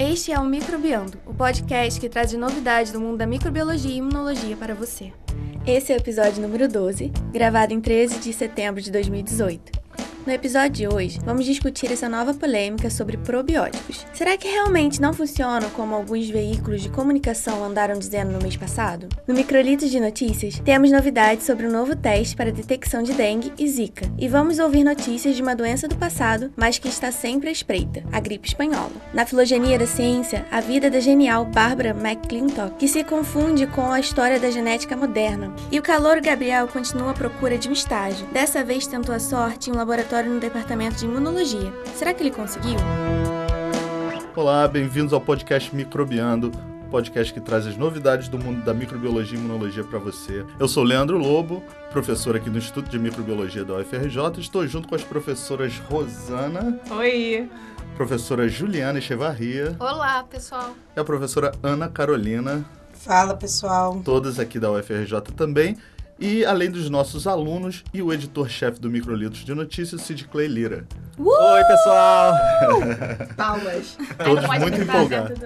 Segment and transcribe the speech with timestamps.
[0.00, 4.56] Este é o Microbiando, o podcast que traz novidades do mundo da microbiologia e imunologia
[4.56, 5.12] para você.
[5.66, 9.77] Esse é o episódio número 12, gravado em 13 de setembro de 2018.
[10.28, 14.06] No episódio de hoje, vamos discutir essa nova polêmica sobre probióticos.
[14.12, 19.08] Será que realmente não funcionam como alguns veículos de comunicação andaram dizendo no mês passado?
[19.26, 23.66] No Microlitos de Notícias, temos novidades sobre um novo teste para detecção de dengue e
[23.66, 24.04] zika.
[24.18, 28.04] E vamos ouvir notícias de uma doença do passado, mas que está sempre à espreita,
[28.12, 28.92] a gripe espanhola.
[29.14, 33.98] Na filogenia da ciência, a vida da genial Barbara McClintock, que se confunde com a
[33.98, 35.54] história da genética moderna.
[35.72, 38.26] E o calor Gabriel continua à procura de um estágio.
[38.26, 41.72] Dessa vez tentou a sorte em um laboratório no departamento de imunologia.
[41.94, 42.76] Será que ele conseguiu?
[44.34, 46.52] Olá, bem-vindos ao podcast Microbiando,
[46.90, 50.44] podcast que traz as novidades do mundo da microbiologia e imunologia para você.
[50.58, 54.40] Eu sou Leandro Lobo, professor aqui no Instituto de Microbiologia da UFRJ.
[54.40, 56.80] Estou junto com as professoras Rosana.
[56.90, 57.50] Oi.
[57.96, 59.74] Professora Juliana Echevarria.
[59.80, 60.74] Olá, pessoal.
[60.96, 62.64] E a professora Ana Carolina.
[62.92, 64.00] Fala, pessoal.
[64.04, 65.76] Todas aqui da UFRJ também.
[66.20, 70.84] E além dos nossos alunos e o editor-chefe do Microlitos de Notícias, Sid Clay Lira.
[71.16, 71.28] Uh!
[71.28, 72.34] Oi, pessoal!
[73.36, 73.96] Palmas.
[74.24, 75.38] Todos muito empolgados.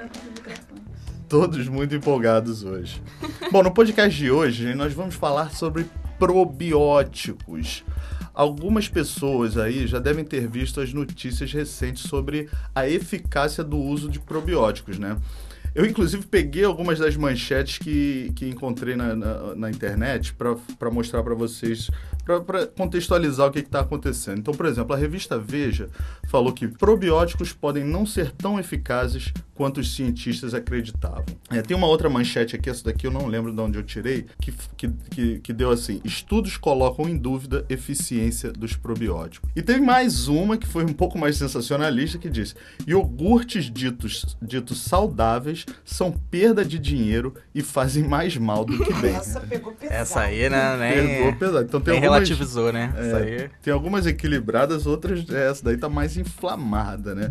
[1.28, 3.02] Todos muito empolgados hoje.
[3.50, 5.84] Bom, no podcast de hoje nós vamos falar sobre
[6.18, 7.84] probióticos.
[8.34, 14.08] Algumas pessoas aí já devem ter visto as notícias recentes sobre a eficácia do uso
[14.08, 15.18] de probióticos, né?
[15.74, 21.22] Eu, inclusive, peguei algumas das manchetes que, que encontrei na, na, na internet para mostrar
[21.22, 21.90] para vocês,
[22.24, 24.38] para contextualizar o que está acontecendo.
[24.38, 25.88] Então, por exemplo, a revista Veja
[26.28, 31.24] falou que probióticos podem não ser tão eficazes quanto os cientistas acreditavam.
[31.50, 34.26] É, tem uma outra manchete aqui, essa daqui eu não lembro de onde eu tirei,
[34.40, 39.48] que, que, que, que deu assim: estudos colocam em dúvida eficiência dos probióticos.
[39.54, 44.80] E tem mais uma que foi um pouco mais sensacionalista que diz: iogurtes ditos, ditos
[44.80, 49.14] saudáveis são perda de dinheiro e fazem mais mal do que bem.
[49.14, 50.00] Essa pegou pesado.
[50.00, 50.76] Essa aí, né?
[50.76, 51.64] Nem, Pegou pesado.
[51.64, 52.92] Então tem algumas, relativizou, né?
[52.96, 53.50] é, aí.
[53.62, 57.30] tem algumas equilibradas, outras essa daí tá mais inflamada, né?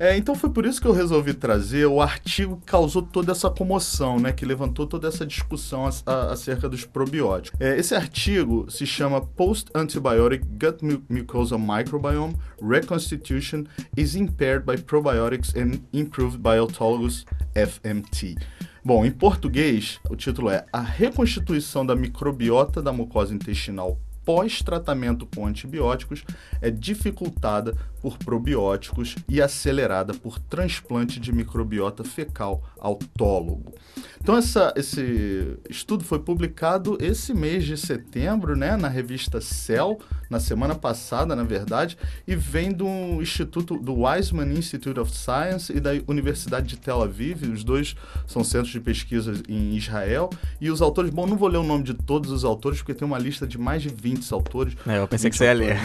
[0.00, 3.50] É, então foi por isso que eu resolvi trazer o artigo que causou toda essa
[3.50, 4.30] comoção, né?
[4.32, 7.60] Que levantou toda essa discussão a- a- acerca dos probióticos.
[7.60, 13.64] É, esse artigo se chama Post-Antibiotic Gut Mu- Mucosa Microbiome Reconstitution
[13.96, 17.24] is Impaired by Probiotics and Improved by Autologous
[17.56, 18.36] FMT.
[18.84, 25.46] Bom, em português, o título é A reconstituição da microbiota da mucosa intestinal pós-tratamento com
[25.46, 26.22] antibióticos
[26.60, 33.74] é dificultada por probióticos e acelerada por transplante de microbiota fecal autólogo.
[34.20, 39.98] Então essa, esse estudo foi publicado esse mês de setembro, né, na revista Cell,
[40.28, 42.86] na semana passada, na verdade, e vem do
[43.20, 47.44] Instituto do Weizmann Institute of Science e da Universidade de Tel Aviv.
[47.50, 50.28] Os dois são centros de pesquisa em Israel.
[50.60, 53.06] E os autores, bom, não vou ler o nome de todos os autores, porque tem
[53.06, 54.76] uma lista de mais de 20 autores.
[54.86, 55.78] É, eu pensei 20 que você ia ler.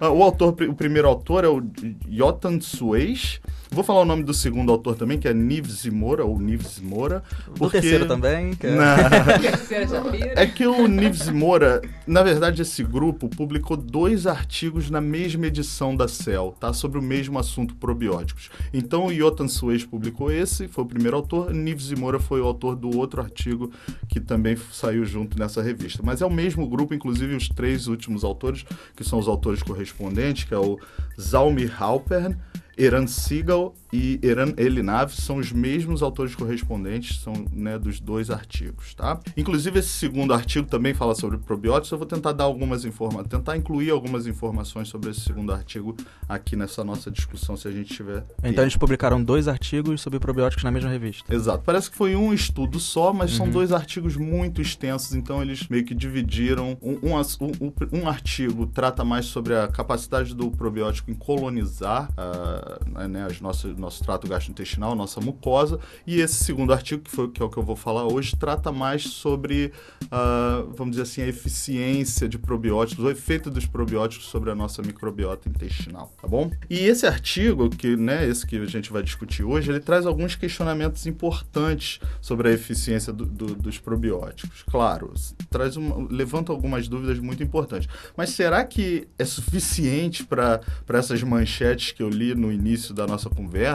[0.00, 0.12] Não.
[0.14, 1.62] o autor, o primeiro autor é o
[2.08, 3.40] Yotan Suez.
[3.72, 7.22] Vou falar o nome do segundo autor também, que é Nives Moura, ou Nives Moura.
[7.58, 8.54] O terceiro também.
[8.54, 8.74] Que é...
[8.74, 8.80] Não.
[10.34, 15.94] É que o Nives Moura, na verdade, esse grupo publicou dois artigos na mesma edição
[15.94, 16.72] da Cell, tá?
[16.72, 18.50] Sobre o mesmo assunto probióticos.
[18.72, 22.76] Então o Yotan Suez publicou esse, foi o primeiro autor, Nives Moura foi o autor
[22.76, 23.70] do outro artigo
[24.08, 26.02] que também saiu junto nessa revista.
[26.04, 28.64] Mas é o mesmo grupo, inclusive os três últimos autores,
[28.96, 30.78] que são os autores correspondentes, que é o
[31.18, 32.40] Zalmir Halpern,
[32.76, 38.94] Eran Sigal e Eran Elinav são os mesmos autores correspondentes, são né, dos dois artigos,
[38.94, 39.18] tá?
[39.36, 43.56] Inclusive esse segundo artigo também fala sobre probióticos, eu vou tentar dar algumas informações, tentar
[43.56, 45.96] incluir algumas informações sobre esse segundo artigo
[46.28, 50.64] aqui nessa nossa discussão, se a gente tiver Então eles publicaram dois artigos sobre probióticos
[50.64, 51.34] na mesma revista.
[51.34, 51.62] Exato.
[51.64, 53.52] Parece que foi um estudo só, mas são Uhum.
[53.52, 56.76] dois artigos muito extensos, então eles meio que dividiram.
[56.80, 57.72] Um, um um-
[58.02, 63.76] um- artigo trata mais sobre a capacidade do probiótico em colonizar ah, né, as nossas,
[63.80, 67.56] nosso trato gastrointestinal, nossa mucosa, e esse segundo artigo, que, foi, que é o que
[67.56, 69.72] eu vou falar hoje, trata mais sobre,
[70.10, 74.82] ah, vamos dizer assim, a eficiência de probióticos, o efeito dos probióticos sobre a nossa
[74.82, 76.50] microbiota intestinal, tá bom?
[76.68, 80.34] E esse artigo, que, né, esse que a gente vai discutir hoje, ele traz alguns
[80.36, 84.62] questionamentos importantes sobre a eficiência do- do- dos probióticos.
[84.70, 85.12] Claro,
[85.48, 87.88] traz uma- levanta algumas dúvidas muito importantes.
[88.16, 93.30] Mas será que é suficiente para essas manchetes que eu li no início da nossa
[93.30, 93.69] conversa?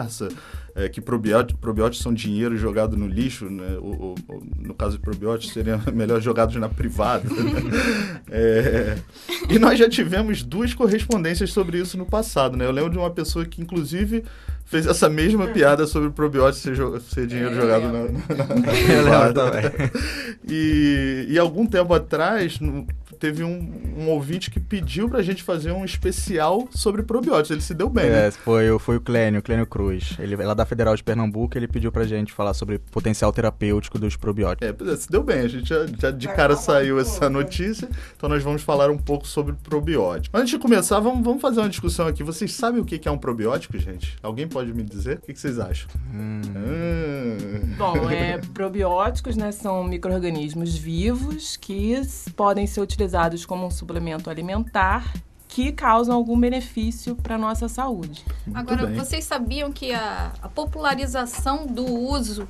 [0.74, 3.76] É, que probióticos, probióticos são dinheiro jogado no lixo, né?
[3.80, 7.28] o, o- o- no caso de probióticos, seriam melhor jogados na privada.
[7.28, 8.22] né?
[8.30, 8.98] É,
[9.48, 12.56] e nós já tivemos duas correspondências sobre isso no passado.
[12.56, 12.64] Né?
[12.66, 14.24] Eu lembro de uma pessoa que, inclusive,
[14.66, 19.26] fez essa mesma piada sobre probióticos ser, jo- ser dinheiro É, jogado eu na, na,
[19.26, 19.62] na também.
[20.48, 22.86] E, e algum tempo atrás, no-
[23.18, 27.50] teve um, um ouvinte que pediu pra gente fazer um especial sobre probióticos.
[27.50, 28.26] Ele se deu bem, né?
[28.26, 30.16] É, foi, o- foi o Clênio, o Clênio Cruz.
[30.18, 33.98] Ele é lá da Federal de Pernambuco, ele pediu pra gente falar sobre potencial terapêutico
[33.98, 34.68] dos probióticos.
[34.68, 35.40] É, pois é, se deu bem.
[35.40, 39.26] A gente já, já de cara saiu essa notícia, então nós vamos falar um pouco
[39.26, 40.30] sobre probiótico.
[40.32, 42.22] Mas antes de começar, vamos, vamos fazer uma discussão aqui.
[42.22, 44.16] Vocês sabem o que que é um probiótico, gente?
[44.22, 45.18] Alguém pode me dizer?
[45.18, 45.86] O que que vocês acham?
[46.14, 46.40] Hum.
[46.56, 47.76] Ah.
[47.76, 52.00] Bom, é, probióticos né, são micro-organismos vivos que
[52.34, 55.12] podem ser utilizados como um suplemento alimentar
[55.46, 58.24] que causam algum benefício para nossa saúde.
[58.46, 58.96] Muito Agora, bem.
[58.96, 62.48] vocês sabiam que a, a popularização do uso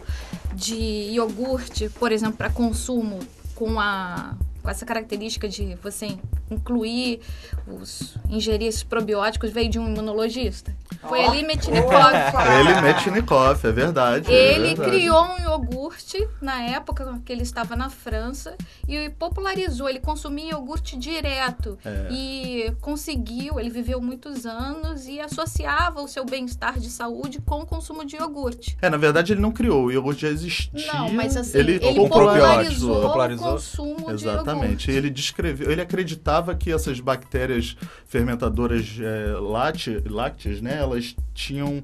[0.54, 0.76] de
[1.10, 3.18] iogurte, por exemplo, para consumo
[3.56, 6.16] com a com essa característica de você
[6.50, 7.20] incluir
[7.66, 10.74] os ingerir esses probióticos veio de um imunologista?
[11.08, 12.12] Foi ali Metnikov.
[12.60, 14.32] Ele Metchnikoff, é verdade.
[14.32, 14.90] é Ele verdade.
[14.90, 18.56] criou um iogurte na época que ele estava na França
[18.88, 19.88] e popularizou.
[19.88, 22.08] Ele consumia iogurte direto É.
[22.10, 23.60] e conseguiu.
[23.60, 28.16] Ele viveu muitos anos e associava o seu bem-estar de saúde com o consumo de
[28.16, 28.76] iogurte.
[28.82, 30.92] É, na verdade ele não criou, o iogurte já existia.
[30.92, 33.02] Não, mas assim, ele, ele, popularizou.
[33.02, 34.90] popularizou, o consumo de Exatamente.
[34.90, 37.76] Ele descreveu, ele acreditava que essas bactérias
[38.06, 41.82] fermentadoras é, lácte- lácteas, né, elas tinham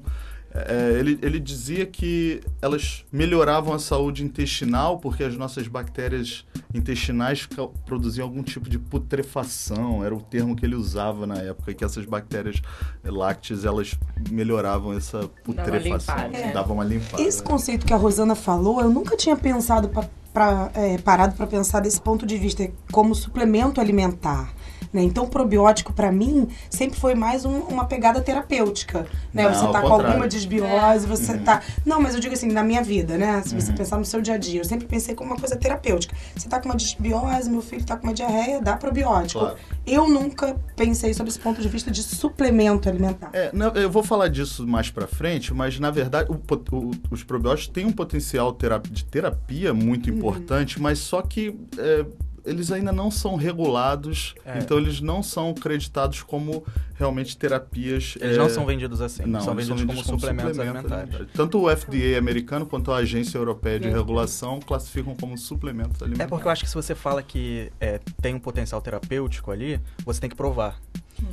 [0.55, 7.49] é, ele, ele dizia que elas melhoravam a saúde intestinal porque as nossas bactérias intestinais
[7.87, 12.05] produziam algum tipo de putrefação, era o termo que ele usava na época, que essas
[12.05, 12.61] bactérias
[13.03, 13.95] lácteas elas
[14.29, 16.37] melhoravam essa putrefação, limpada.
[16.37, 16.51] É.
[16.51, 17.23] davam uma limpada.
[17.23, 21.45] Esse conceito que a Rosana falou, eu nunca tinha pensado pra, pra, é, parado para
[21.47, 24.53] pensar desse ponto de vista como suplemento alimentar.
[24.93, 25.01] Né?
[25.01, 29.43] Então, probiótico para mim sempre foi mais um- uma pegada terapêutica, né?
[29.45, 30.05] Não, você tá com contrário.
[30.07, 31.43] alguma desbiose, você Uhum.
[31.43, 33.41] tá, não, mas eu digo assim, na minha vida, né?
[33.43, 36.15] Se você pensar no seu dia a dia, eu sempre pensei como uma coisa terapêutica.
[36.35, 39.39] Você tá com uma desbiose, meu filho tá com uma diarreia, dá probiótico.
[39.39, 39.57] Claro.
[39.85, 43.29] Eu nunca pensei sobre esse ponto de vista de suplemento alimentar.
[43.33, 47.23] É, não, eu vou falar disso mais pra frente, mas na verdade o o- os
[47.23, 52.05] probióticos têm um potencial tera- de terapia muito importante, mas só que é,
[52.45, 54.59] eles ainda não são regulados, É.
[54.59, 56.63] então eles não são creditados como
[56.95, 58.15] realmente terapias.
[58.19, 61.13] Eles é, não são vendidos assim, não, são eles vendidos como, suplementos suplemento alimentares.
[61.15, 61.33] alimentar.
[61.37, 66.29] Tanto o FDA americano quanto a Agência Europeia de Regulação classificam como suplementos É alimentares.
[66.29, 70.19] porque eu acho que se você fala que é, tem um potencial terapêutico ali, você
[70.21, 70.79] tem que provar.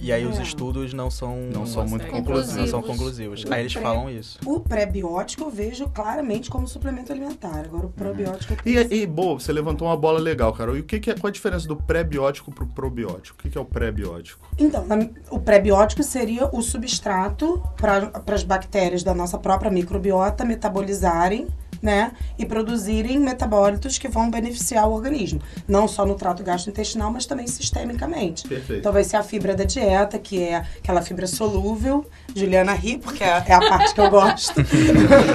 [0.00, 0.42] E aí os É.
[0.42, 2.70] estudos não são, Não são muito não conclusivos.
[2.70, 3.44] são conclusivos.
[3.50, 4.38] Aí eles falam isso.
[4.46, 7.60] O pré-biótico eu vejo claramente como suplemento alimentar.
[7.64, 10.76] Agora o probiótico eu E, e boa, você levantou uma bola legal, Carol.
[10.76, 13.38] E o que, que é, qual a diferença do pré-biótico pro probiótico?
[13.38, 14.48] O que, que é o pré-biótico?
[14.58, 21.48] Então, na- o pré-biótico seria o substrato para as bactérias da nossa própria microbiota metabolizarem,
[21.82, 22.12] né?
[22.38, 25.40] E produzirem metabólitos que vão beneficiar o organismo.
[25.66, 28.46] Não só no trato gastrointestinal, mas também sistemicamente.
[28.46, 28.80] Perfeito.
[28.80, 32.06] Então vai ser a fibra da dieta, que é aquela fibra solúvel.
[32.34, 34.54] Juliana ri, porque é é a parte que eu gosto.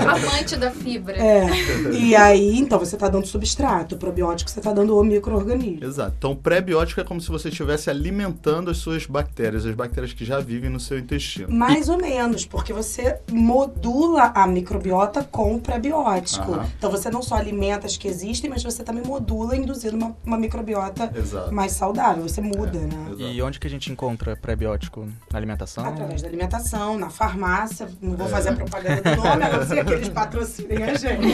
[0.08, 1.18] Amante da fibra.
[1.18, 1.46] É.
[1.92, 3.96] E aí, então, você tá dando substrato.
[3.96, 5.84] O probiótico, você tá dando o micro-organismo.
[5.84, 6.16] Exato.
[6.18, 10.26] Então, o pré-biótico é como se você estivesse alimentando as suas bactérias, as bactérias que
[10.26, 11.50] já vivem no seu intestino.
[11.50, 15.60] Mais ou menos, porque você modula a microbiota com o
[16.42, 16.68] Aham.
[16.78, 20.38] Então você não só alimenta as que existem, mas você também modula induzindo uma, uma
[20.38, 21.54] microbiota Exato.
[21.54, 22.24] mais saudável.
[22.24, 23.06] Você muda, né?
[23.08, 23.22] Exato.
[23.22, 25.08] E onde que a gente encontra pré-biótico?
[25.32, 25.86] Na alimentação?
[25.86, 27.88] Através da alimentação, na farmácia.
[28.02, 31.26] Não vou fazer a propaganda do nome, a não ser que eles patrocinem a gente.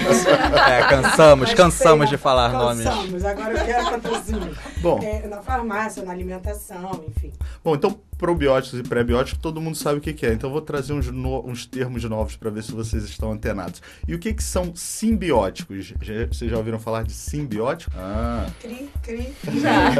[0.69, 2.83] É, cansamos, Mas cansamos tem, de falar nomes.
[2.85, 4.55] Cansamos, agora eu quero patrocínio.
[4.81, 7.31] Bom, É, na farmácia, na alimentação, enfim.
[7.63, 10.31] bom, então probióticos e pré-bióticos todo mundo sabe o que, é.
[10.31, 13.81] Então eu vou trazer uns, no- uns termos novos para ver se vocês estão antenados.
[14.07, 15.93] E o que, que são simbióticos?
[16.01, 17.91] Já- vocês já ouviram falar de simbiótico?
[17.97, 18.47] Ah.
[18.61, 19.33] Cri, cri.
[19.59, 19.91] Já.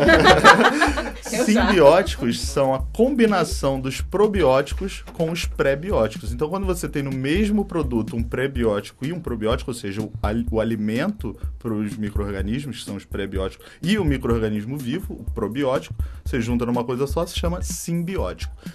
[1.43, 6.31] Simbióticos são a combinação dos probióticos com os pré-bióticos.
[6.31, 10.11] Então, quando você tem no mesmo produto um pré-biótico e um probiótico, ou seja, o,
[10.21, 15.23] al- o alimento para os micro-organismos, que são os pré-bióticos, e o micro-organismo vivo, o
[15.31, 18.10] probiótico, você junta numa coisa só, se chama simbiótico.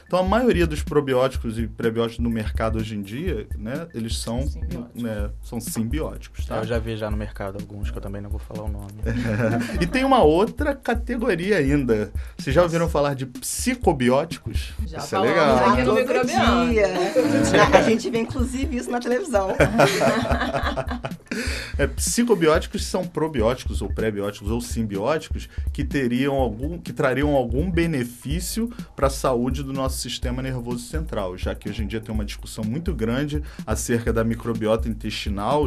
[0.06, 4.46] Então, a maioria dos probióticos e pré-bióticos no mercado hoje em dia, né, eles são
[4.46, 5.02] Simbióticos.
[5.02, 6.56] né, são simbióticos, tá?
[6.58, 8.92] Eu já vi já no mercado alguns que eu também não vou falar o nome.
[9.80, 12.10] E tem uma outra categoria ainda.
[12.38, 14.72] Vocês já ouviram falar de psicobióticos?
[14.86, 15.56] Já Isso é legal.
[15.56, 16.70] aqui no todo microbiano.
[16.70, 16.86] dia.
[17.76, 19.48] A gente vê, inclusive, isso na televisão.
[21.78, 28.70] É, psicobióticos são probióticos ou pré-bióticos ou simbióticos que teriam algum, que trariam algum benefício
[28.94, 32.24] para a saúde do nosso sistema nervoso central, já que hoje em dia tem uma
[32.24, 35.66] discussão muito grande acerca da microbiota intestinal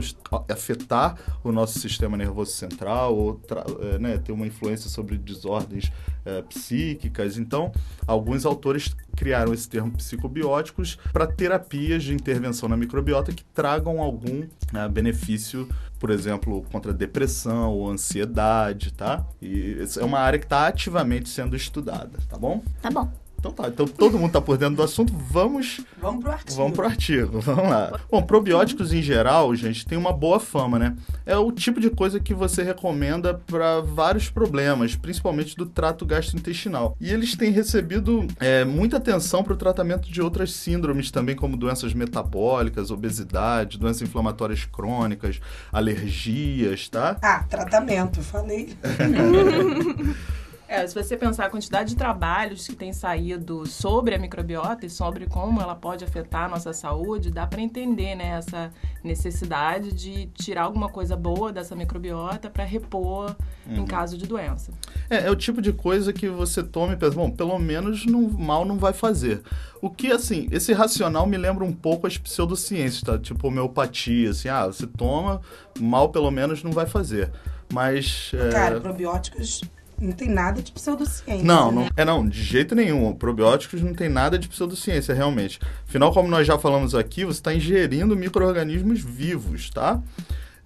[0.49, 3.41] afetar o nosso sistema nervoso central ou
[3.81, 5.91] é, né, ter uma influência sobre desordens
[6.23, 7.37] é, psíquicas.
[7.37, 7.69] Então,
[8.07, 14.47] alguns autores criaram esse termo psicobióticos para terapias de intervenção na microbiota que tragam algum
[14.71, 15.67] né, benefício,
[15.99, 19.27] por exemplo, contra depressão ou ansiedade, tá?
[19.41, 22.63] E é uma área que está ativamente sendo estudada, tá bom?
[22.81, 23.11] Tá bom.
[23.39, 25.79] Então tá, então todo mundo tá por dentro do assunto, vamos...
[26.01, 26.57] Vamos pro artigo.
[26.57, 27.99] Vamos pro artigo, vamos lá.
[28.11, 30.95] Bom, probióticos em geral, gente, tem uma boa fama, né?
[31.25, 36.97] É o tipo de coisa que você recomenda para vários problemas, principalmente do trato gastrointestinal.
[36.99, 41.55] E eles têm recebido é, muita atenção para o tratamento de outras síndromes também, como
[41.55, 45.39] doenças metabólicas, obesidade, doenças inflamatórias crônicas,
[45.71, 47.17] alergias, tá?
[47.21, 48.75] Ah, tratamento, falei.
[50.69, 54.89] É, se você pensar a quantidade de trabalhos que tem saído sobre a microbiota e
[54.89, 58.71] sobre como ela pode afetar a nossa saúde, dá para entender né, essa
[59.03, 63.35] necessidade de tirar alguma coisa boa dessa microbiota para repor
[63.65, 63.77] uhum.
[63.77, 64.71] em caso de doença.
[65.09, 68.29] É, é, o tipo de coisa que você toma e pensa, bom, pelo menos não,
[68.29, 69.41] mal não vai fazer.
[69.81, 73.17] O que, assim, esse racional me lembra um pouco as pseudociências, tá?
[73.17, 75.41] Tipo homeopatia, assim, ah, você toma,
[75.79, 77.31] mal pelo menos não vai fazer.
[77.73, 78.31] Mas.
[78.51, 78.79] Cara, é...
[78.79, 79.61] probióticos
[80.01, 81.45] não tem nada de pseudociência.
[81.45, 81.81] Não, né?
[81.81, 83.13] não, é não, de jeito nenhum.
[83.13, 85.59] Probióticos não tem nada de pseudociência, realmente.
[85.87, 90.01] Afinal, como nós já falamos aqui, você está ingerindo micro-organismos vivos, tá?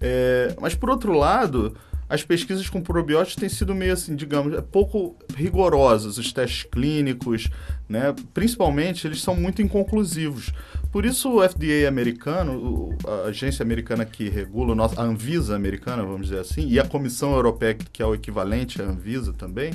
[0.00, 1.76] É, mas por outro lado,
[2.08, 7.48] as pesquisas com probióticos têm sido meio assim, digamos, é pouco rigorosas, os testes clínicos,
[7.88, 8.14] né?
[8.32, 10.52] Principalmente, eles são muito inconclusivos.
[10.92, 16.40] Por isso o FDA americano, a agência americana que regula, a Anvisa americana, vamos dizer
[16.40, 19.72] assim, e a Comissão Europeia, que é o equivalente à Anvisa também,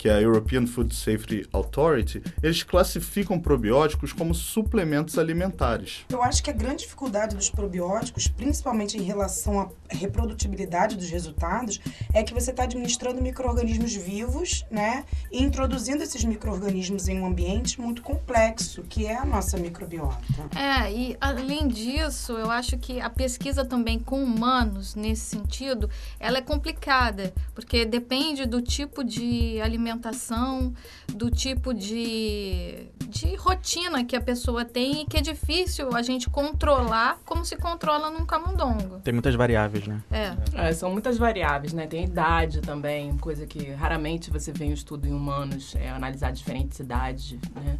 [0.00, 6.06] que é a European Food Safety Authority, eles classificam probióticos como suplementos alimentares.
[6.08, 11.78] Eu acho que a grande dificuldade dos probióticos, principalmente em relação à reprodutibilidade dos resultados,
[12.14, 15.04] é que você está administrando micro-organismos vivos, né?
[15.30, 20.16] E introduzindo esses micro-organismos em um ambiente muito complexo, que é a nossa microbiota.
[20.56, 26.38] É, e além disso, eu acho que a pesquisa também com humanos, nesse sentido, ela
[26.38, 30.72] é complicada, porque depende do tipo de alimentação alimentação,
[31.12, 36.30] do tipo de, de rotina que a pessoa tem e que é difícil a gente
[36.30, 39.00] controlar como se controla num camundongo.
[39.00, 40.00] Tem muitas variáveis, né?
[40.10, 40.68] É.
[40.68, 40.72] é.
[40.72, 41.86] São muitas variáveis, né?
[41.86, 46.78] Tem idade também, coisa que raramente você vê em estudo em humanos, é analisar diferentes
[46.78, 47.78] idades, né?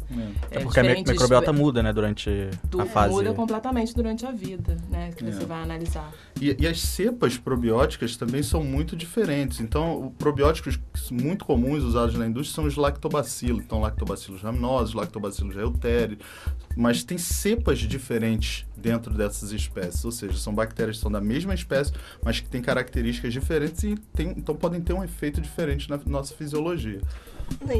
[0.51, 3.13] É, é porque a microbiota muda, né, durante a fase.
[3.13, 5.11] Muda completamente durante a vida, né?
[5.15, 5.45] Que você é.
[5.45, 6.11] vai analisar.
[6.39, 9.59] E, e, as cepas probióticas também são muito diferentes.
[9.59, 10.79] Então, probióticos
[11.11, 13.63] muito comuns usados usados na indústria são os lactobacilos.
[13.63, 16.17] Então, lactobacilos raminosos, lactobacilos reuteri.
[16.75, 20.03] Mas tem cepas diferentes dentro dessas espécies.
[20.05, 21.91] Ou seja, são bactérias que são da mesma espécie,
[22.23, 26.33] mas que têm características diferentes e tem, então podem ter um efeito diferente na nossa
[26.33, 27.01] fisiologia.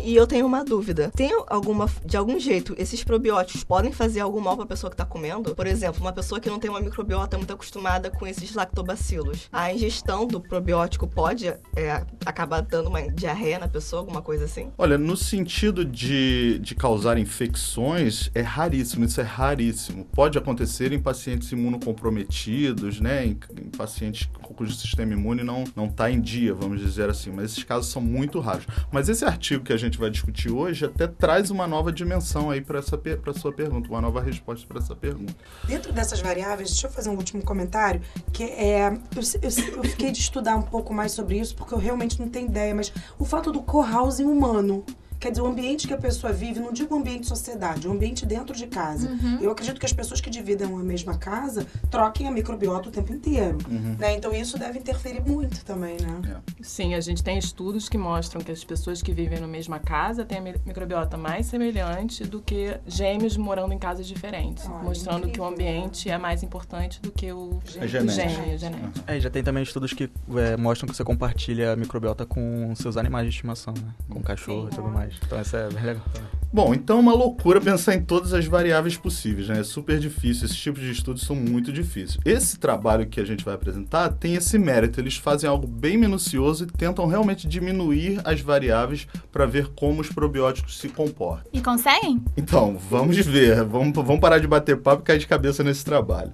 [0.03, 1.11] E eu tenho uma dúvida.
[1.15, 5.05] Tem alguma, de algum jeito, esses probióticos podem fazer algum mal para pessoa que está
[5.05, 5.55] comendo?
[5.55, 9.49] Por exemplo, uma pessoa que não tem uma microbiota muito acostumada com esses lactobacilos.
[9.51, 14.71] A ingestão do probiótico pode é, acabar dando uma diarreia na pessoa, alguma coisa assim?
[14.77, 20.05] Olha, no sentido de, de causar infecções, é raríssimo, isso é raríssimo.
[20.05, 24.29] Pode acontecer em pacientes imunocomprometidos, né, em, em pacientes
[24.61, 28.01] cujo sistema imune não não está em dia, vamos dizer assim, mas esses casos são
[28.01, 28.65] muito raros.
[28.91, 32.49] Mas esse artigo artigo que a gente vai discutir hoje até traz uma nova dimensão
[32.49, 35.33] aí para essa para sua pergunta, uma nova resposta para essa pergunta.
[35.65, 38.01] Dentro dessas variáveis, deixa eu fazer um último comentário,
[38.33, 41.77] que é eu, eu, eu fiquei de estudar um pouco mais sobre isso porque eu
[41.77, 44.83] realmente não tenho ideia, mas o fato do co-housing humano
[45.21, 48.25] Quer dizer, o ambiente que a pessoa vive, não digo ambiente de sociedade, o ambiente
[48.25, 49.07] dentro de casa.
[49.07, 49.37] Uhum.
[49.39, 53.13] Eu acredito que as pessoas que dividem a mesma casa troquem a microbiota o tempo
[53.13, 53.59] inteiro.
[53.69, 53.95] Uhum.
[53.99, 54.15] Né?
[54.15, 56.41] Então isso deve interferir muito também, né?
[56.57, 56.63] É.
[56.63, 60.25] Sim, a gente tem estudos que mostram que as pessoas que vivem na mesma casa
[60.25, 64.67] têm a microbiota mais semelhante do que gêmeos morando em casas diferentes.
[64.81, 65.33] mostrando incrível.
[65.33, 68.27] que o ambiente é mais importante do que o, é genético.
[68.27, 68.57] gêmeo.
[68.57, 69.03] genético.
[69.05, 72.97] É, já tem também estudos que é, mostram que você compartilha a microbiota com seus
[72.97, 73.93] animais de estimação, né?
[74.09, 74.73] Com cachorro Sim.
[74.73, 75.10] e tudo mais.
[75.25, 76.41] Então essa é bem legal também.
[76.53, 79.61] Bom, então é uma loucura pensar em todas as variáveis possíveis, né?
[79.61, 82.17] É super difícil, esses tipos de estudos são muito difíceis.
[82.25, 86.65] Esse trabalho que a gente vai apresentar tem esse mérito, eles fazem algo bem minucioso
[86.65, 91.49] e tentam realmente diminuir as variáveis para ver como os probióticos se comportam.
[91.53, 92.21] E conseguem?
[92.35, 96.33] Então, vamos ver, vamos, vamos parar de bater papo e cair de cabeça nesse trabalho.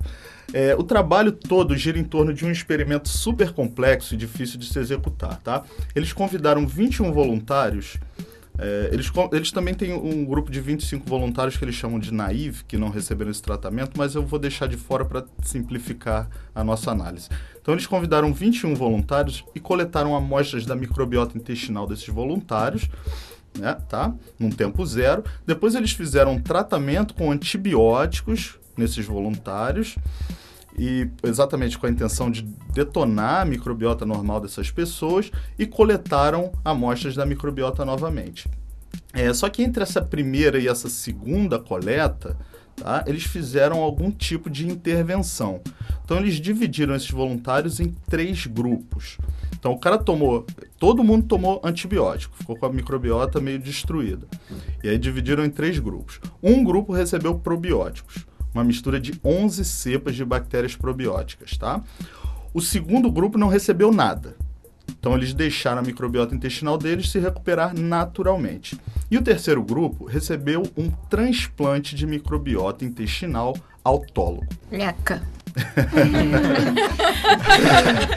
[0.52, 4.66] É, o trabalho todo gira em torno de um experimento super complexo e difícil de
[4.66, 5.64] se executar, tá?
[5.94, 7.98] Eles convidaram 21 voluntários.
[8.58, 12.64] É, eles, eles também têm um grupo de 25 voluntários que eles chamam de naive,
[12.64, 16.92] que não receberam esse tratamento, mas eu vou deixar de fora para simplificar a nossa
[16.92, 17.30] análise.
[17.62, 22.90] Então, eles convidaram 21 voluntários e coletaram amostras da microbiota intestinal desses voluntários,
[23.58, 24.14] né, tá?
[24.40, 25.24] Num tempo zero.
[25.46, 29.98] Depois eles fizeram um tratamento com antibióticos nesses voluntários
[30.78, 32.44] e exatamente com a intenção de
[32.74, 38.48] detonar a microbiota normal dessas pessoas e coletaram amostras da microbiota novamente.
[39.14, 42.38] É, só que entre essa primeira e essa segunda coleta,
[42.76, 45.62] tá, eles fizeram algum tipo de intervenção.
[46.06, 49.18] Então eles dividiram esses voluntários em três grupos.
[49.58, 50.46] Então o cara tomou,
[50.78, 54.28] todo mundo tomou antibiótico, ficou com a microbiota meio destruída.
[54.84, 56.20] E aí dividiram em três grupos.
[56.42, 61.82] Um grupo recebeu probióticos, uma mistura de 11 cepas de bactérias probióticas, tá?
[62.54, 64.36] O segundo grupo não recebeu nada.
[65.00, 68.80] Então eles deixaram a microbiota intestinal deles se recuperar naturalmente.
[69.12, 74.48] E o terceiro grupo recebeu um transplante de microbiota intestinal autólogo.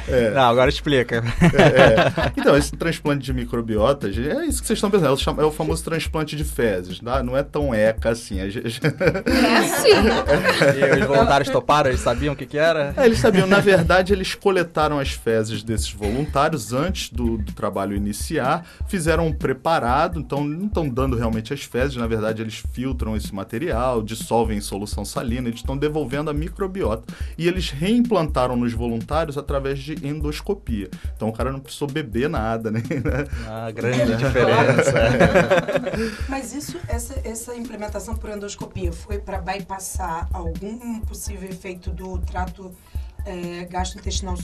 [0.09, 0.30] Eca.
[0.35, 1.23] Não, agora explica.
[1.40, 2.30] É.
[2.37, 5.52] Então, esse transplante de microbiota, gente, é isso que vocês estão pensando, é o é
[5.52, 7.23] famoso transplante de fezes, tá?
[7.23, 8.38] não é tão eca assim.
[8.50, 9.90] Gente- É sim.
[10.97, 12.94] E os voluntários toparam, eles sabiam o que que era?
[12.97, 17.94] É, eles sabiam, na verdade, eles coletaram as fezes desses voluntários antes do, do trabalho
[17.97, 23.16] iniciar, fizeram um preparado, então não estão dando realmente as fezes, na verdade, eles filtram
[23.16, 27.02] esse material, dissolvem em solução salina, eles estão devolvendo a microbiota.
[27.37, 30.90] E eles reimplantaram nos voluntários através de endoscopia.
[31.16, 32.82] Então o cara não precisou beber nada, né?
[33.46, 34.92] Ah, grande diferença.
[36.28, 42.72] Mas isso, essa, essa implementação por endoscopia foi para bypassar algum possível efeito do trato
[43.25, 44.37] é, gastrointestinal?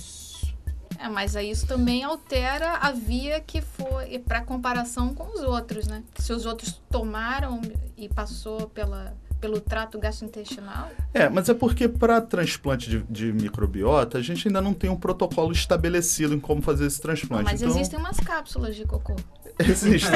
[0.99, 5.87] É, mas aí isso também altera a via que foi para comparação com os outros,
[5.87, 6.03] né?
[6.19, 7.61] Se os outros tomaram
[7.97, 14.19] e passou pela, pelo trato gastrointestinal, É, mas é porque para transplante de, de microbiota,
[14.19, 17.45] a gente ainda não tem um protocolo estabelecido em como fazer esse transplante.
[17.45, 19.15] mas então, existem umas cápsulas de cocô.
[19.59, 20.11] Existem.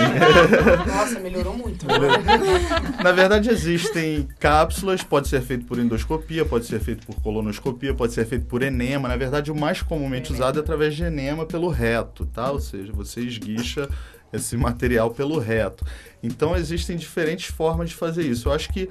[0.87, 1.87] Nossa, melhorou muito.
[3.03, 8.13] Na verdade, existem cápsulas, pode ser feito por endoscopia, pode ser feito por colonoscopia, pode
[8.13, 9.09] ser feito por enema.
[9.09, 12.51] Na verdade, o mais comumente usado é através de enema pelo reto, tá?
[12.51, 13.89] Ou seja, você esguicha
[14.33, 15.85] esse material pelo reto.
[16.23, 18.49] Então, existem diferentes formas de fazer isso.
[18.49, 18.89] Eu acho que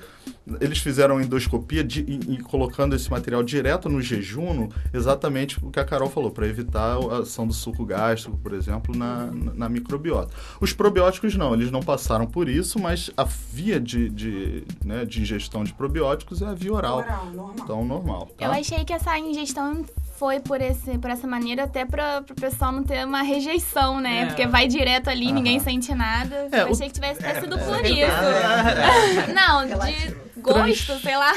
[0.59, 5.79] eles fizeram endoscopia de, e, e colocando esse material direto no jejum, exatamente o que
[5.79, 9.69] a Carol falou, para evitar a ação do suco gástrico, por exemplo, na, na, na
[9.69, 10.33] microbiota.
[10.59, 15.21] Os probióticos não, eles não passaram por isso, mas a via de, de, né, de
[15.21, 16.97] ingestão de probióticos é a via oral.
[16.99, 17.55] Oral, normal.
[17.63, 18.29] Então, normal.
[18.37, 18.45] Tá?
[18.45, 19.85] Eu achei que essa ingestão
[20.19, 24.23] foi por, esse, por essa maneira até para o pessoal não ter uma rejeição, né?
[24.23, 24.25] É.
[24.25, 26.49] Porque vai direto ali, ninguém sente nada.
[26.51, 29.31] É, Eu o- achei que tivesse ter sido por é, isso.
[29.33, 31.31] Não, de gosto, sei lá.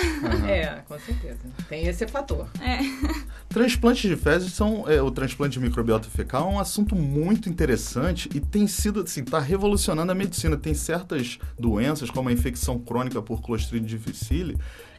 [0.49, 1.39] É, com certeza.
[1.69, 2.49] Tem esse fator.
[3.49, 4.89] Transplantes de fezes são.
[4.89, 9.23] é, o transplante de microbiota fecal é um assunto muito interessante e tem sido, assim,
[9.25, 10.57] tá revolucionando a medicina.
[10.57, 14.57] Tem certas doenças, como a infecção crônica por Clostridium difficile,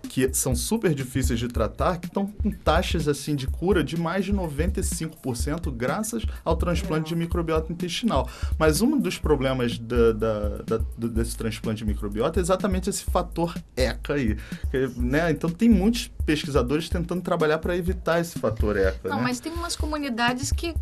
[0.10, 4.26] que são super difíceis de tratar, que estão com taxas assim de cura de mais
[4.26, 8.30] de 95% graças ao transplante de microbiota intestinal.
[8.58, 13.56] Mas um dos problemas da- da- da- desse transplante de microbiota é exatamente esse fator
[13.76, 14.38] ECA aí.
[14.70, 15.32] que, né?
[15.32, 19.10] Então tem muitos pesquisadores tentando trabalhar para evitar esse fator ECA.
[19.10, 19.24] Não, né?
[19.24, 20.74] mas tem umas comunidades que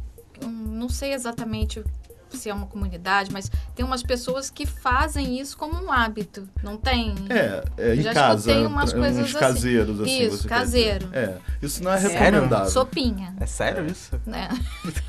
[0.43, 1.83] hum, não sei exatamente
[2.37, 6.47] se é uma comunidade, mas tem umas pessoas que fazem isso como um hábito.
[6.63, 7.13] Não tem?
[7.29, 9.39] É, é em Já casa, escutei umas coisas uns assim.
[9.39, 10.21] caseiros, assim.
[10.23, 11.09] Isso, você quer caseiro.
[11.13, 12.19] É, isso não é Sério?
[12.19, 12.69] recomendável.
[12.69, 14.19] Sopinha, É sério isso?
[14.25, 14.49] né?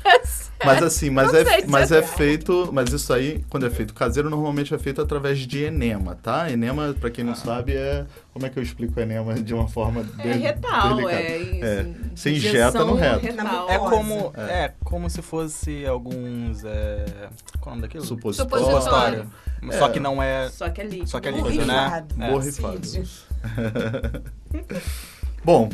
[0.65, 3.69] Mas assim, mas, Não é, se mas é é feito, mas isso aí, quando é
[3.69, 6.49] feito caseiro, normalmente é feito através de enema, tá?
[6.49, 8.05] Enema, pra quem não sabe, é...
[8.31, 11.21] Como é que eu explico enema de uma forma É bem retal, delicada?
[11.21, 11.65] é isso.
[11.65, 11.85] É.
[12.15, 13.25] Você Injeção injeta no reto.
[13.25, 13.69] retal.
[13.69, 14.71] É como, é.
[14.83, 16.63] como se fosse alguns.
[16.63, 17.05] É...
[17.59, 18.03] Qual é o nome daquilo?
[18.05, 18.65] Supositório.
[18.65, 19.31] Supositório.
[19.79, 19.89] Só É.
[19.91, 20.49] que não é.
[20.49, 21.09] Só que é líquido.
[21.09, 22.05] Só que é líquido, né?
[22.29, 22.79] Borrifado.
[22.97, 24.63] É.
[25.43, 25.69] Bom,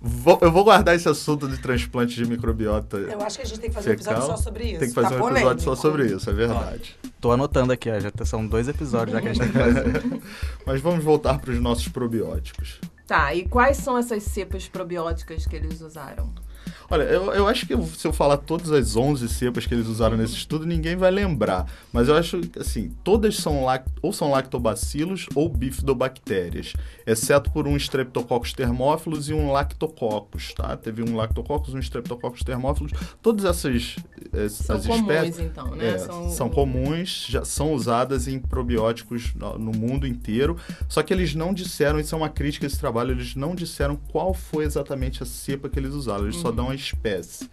[0.00, 2.96] vou- eu vou guardar esse assunto de transplante de microbiota.
[2.98, 4.36] Eu acho que a gente tem que fazer um episódio Fecal.
[4.36, 4.78] só sobre isso.
[4.80, 5.76] Tem que fazer Tá um episódio só polêmico.
[5.76, 6.96] sobre isso, é verdade.
[7.20, 10.22] Tô anotando aqui, ó, já são dois episódios já que a gente tem que fazer.
[10.66, 12.80] Mas vamos voltar para os nossos probióticos.
[13.06, 16.30] Tá, e quais são essas cepas probióticas que eles usaram?
[16.90, 20.16] Olha, eu, eu acho que se eu falar todas as 11 cepas que eles usaram
[20.16, 21.70] nesse estudo, ninguém vai lembrar.
[21.92, 23.66] Mas eu acho que, assim, todas são
[24.00, 26.72] ou são lactobacilos ou bifidobactérias,
[27.06, 30.76] exceto por um Streptococcus thermophilus e um lactococcus, tá?
[30.78, 32.92] Teve um lactococcus, um Streptococcus thermophilus.
[33.20, 33.96] Todas essas
[34.32, 35.88] eh, São as comuns, espécies então, né?
[35.94, 36.48] é, são...
[36.48, 40.56] comuns, já são usadas em probióticos no, no mundo inteiro.
[40.88, 43.96] Só que eles não disseram, isso é uma crítica a esse trabalho, eles não disseram
[44.10, 47.48] qual foi exatamente a cepa que eles usaram, eles só dão a espécie.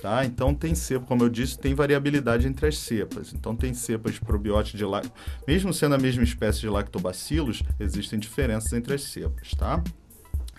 [0.00, 0.24] Tá?
[0.24, 3.32] Então tem cepa, como eu disse, tem variabilidade entre as cepas.
[3.32, 5.06] Então tem cepas probióticas de lac...
[5.48, 9.82] mesmo sendo a mesma espécie de lactobacilos, existem diferenças entre as cepas, tá?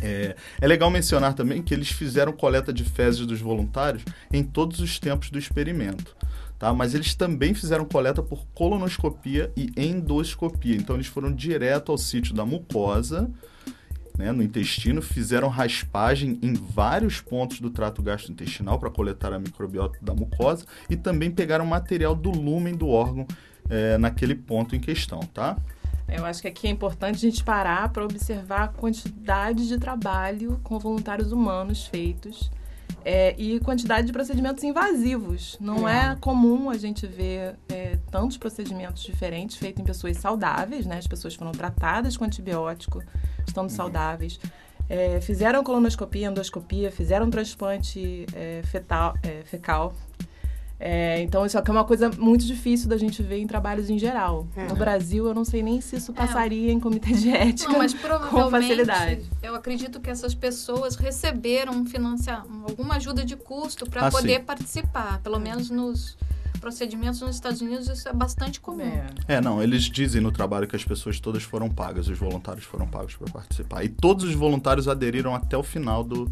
[0.01, 4.79] É, é legal mencionar também que eles fizeram coleta de fezes dos voluntários em todos
[4.79, 6.15] os tempos do experimento.
[6.57, 6.73] Tá?
[6.73, 10.75] Mas eles também fizeram coleta por colonoscopia e endoscopia.
[10.75, 13.29] Então eles foram direto ao sítio da mucosa,
[14.17, 19.99] né, no intestino, fizeram raspagem em vários pontos do trato gastrointestinal para coletar a microbiota
[20.01, 23.27] da mucosa e também pegaram material do lúmen do órgão
[23.69, 25.57] é, naquele ponto em questão, tá?
[26.07, 30.59] Eu acho que aqui é importante a gente parar para observar a quantidade de trabalho
[30.63, 32.51] com voluntários humanos feitos
[33.03, 35.57] é, e quantidade de procedimentos invasivos.
[35.59, 40.97] Não é, comum a gente ver é, tantos procedimentos diferentes feitos em pessoas saudáveis, né?
[40.97, 43.03] As pessoas foram tratadas com antibiótico,
[43.47, 44.39] estando saudáveis.
[44.87, 49.93] É, fizeram colonoscopia, endoscopia, fizeram transplante é, fetal, é, fecal.
[50.79, 53.97] É, então, isso aqui é uma coisa muito difícil da gente ver em trabalhos em
[53.97, 54.47] geral.
[54.55, 54.67] É.
[54.67, 57.93] No Brasil, eu não sei nem se isso passaria em comitê de ética Não, mas
[57.93, 59.21] com provavelmente facilidade.
[59.41, 61.85] eu acredito que essas pessoas receberam um
[62.67, 64.45] alguma ajuda de custo para Ah, poder sim.
[64.45, 65.19] participar.
[65.21, 66.17] Pelo menos nos
[66.59, 68.81] procedimentos nos Estados Unidos isso é bastante comum.
[69.27, 69.35] É.
[69.35, 72.87] É, não, eles dizem no trabalho que as pessoas todas foram pagas, os voluntários foram
[72.87, 73.83] pagos para participar.
[73.83, 76.29] E todos os voluntários aderiram até o final do,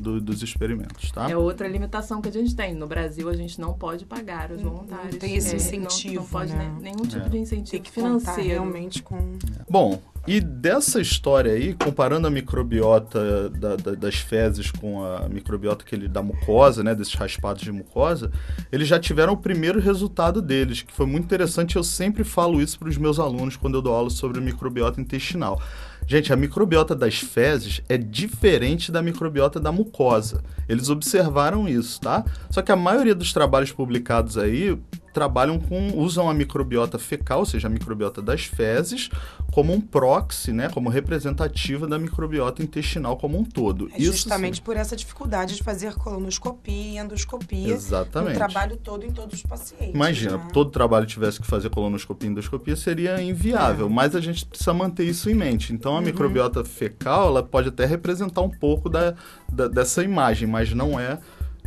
[0.00, 1.30] do- dos experimentos, tá?
[1.30, 2.74] É outra limitação que a gente tem.
[2.74, 5.16] No Brasil, a gente não pode pagar os voluntários.
[5.16, 6.72] tem esse É, incentivo, Não, não pode né?
[6.76, 7.28] ne- nenhum tipo É.
[7.28, 8.48] de incentivo Tem que financeiro.
[8.48, 9.38] realmente com...
[9.68, 15.84] Bom, e dessa história aí, comparando a microbiota da- da- das fezes com a microbiota
[15.84, 18.30] que ele, da mucosa, né, desses raspados de mucosa,
[18.72, 21.76] eles já tiveram o primeiro resultado deles, que foi muito interessante.
[21.76, 25.60] Eu sempre falo isso para os meus alunos quando eu dou aula sobre microbiota intestinal.
[26.06, 30.44] Gente, a microbiota das fezes é diferente da microbiota da mucosa.
[30.68, 32.24] Eles observaram isso, tá?
[32.48, 34.78] Só que a maioria dos trabalhos publicados aí
[35.16, 39.08] trabalham com usam a microbiota fecal, ou seja, a microbiota das fezes,
[39.50, 43.88] como um proxy, né, como representativa da microbiota intestinal como um todo.
[43.94, 47.72] É justamente por essa dificuldade de fazer colonoscopia endoscopia.
[47.72, 48.34] Exatamente.
[48.34, 49.94] O trabalho todo em todos os pacientes.
[49.94, 50.48] Imagina, né?
[50.52, 55.04] todo trabalho tivesse que fazer colonoscopia e endoscopia seria inviável, mas a gente precisa manter
[55.04, 55.72] isso em mente.
[55.72, 59.14] Então a microbiota fecal ela pode até representar um pouco da,
[59.50, 61.18] da- dessa imagem, mas não é,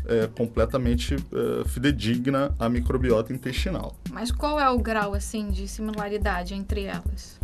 [0.10, 3.96] é, completamente é, fidedigna à microbiota intestinal.
[4.12, 7.40] Mas qual é o grau assim de similaridade entre elas?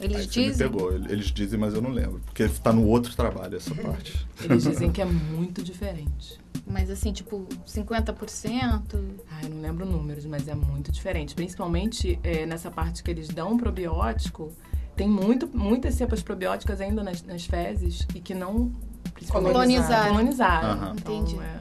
[0.00, 0.68] Eles Aí dizem.
[0.68, 4.26] pegou, eles dizem, mas eu não lembro, porque está no outro trabalho essa parte.
[4.42, 6.40] Eles dizem que é muito diferente.
[6.66, 8.82] Mas assim, tipo, 50%.
[9.30, 11.34] Ah, eu não lembro números, mas é muito diferente.
[11.34, 14.52] Principalmente é, nessa parte que eles dão probiótico,
[14.96, 18.72] tem muito, muitas cepas probióticas ainda nas, nas fezes e que não
[19.14, 20.10] principalmente, Colonizaram.
[20.12, 20.68] colonizaram.
[20.70, 20.96] Aham.
[20.98, 21.38] Então, Entendi.
[21.40, 21.60] é,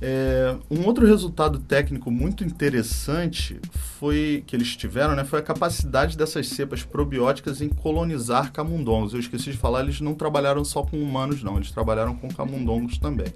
[0.00, 3.60] É, um outro resultado técnico muito interessante
[3.98, 9.12] foi que eles tiveram, né, foi a capacidade dessas cepas probióticas em colonizar camundongos.
[9.12, 12.96] Eu esqueci de falar, eles não trabalharam só com humanos, não, eles trabalharam com camundongos
[12.98, 13.32] também,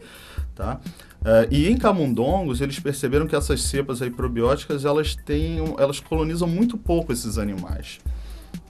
[0.54, 0.80] tá?
[1.24, 6.46] É, e em camundongos eles perceberam que essas cepas aí probióticas elas têm, elas colonizam
[6.46, 7.98] muito pouco esses animais.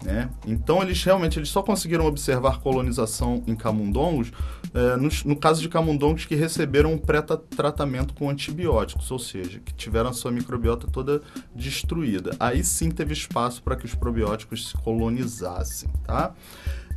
[0.04, 0.28] Né?
[0.46, 4.32] Então eles realmente eles só conseguiram observar colonização em camundongos
[4.74, 9.72] eh, nos- no, caso de camundongos que receberam um pré-tratamento com antibióticos, ou seja, que
[9.72, 11.22] tiveram a sua microbiota toda
[11.54, 12.34] destruída.
[12.40, 16.34] Aí sim teve espaço para que os probióticos se colonizassem, tá?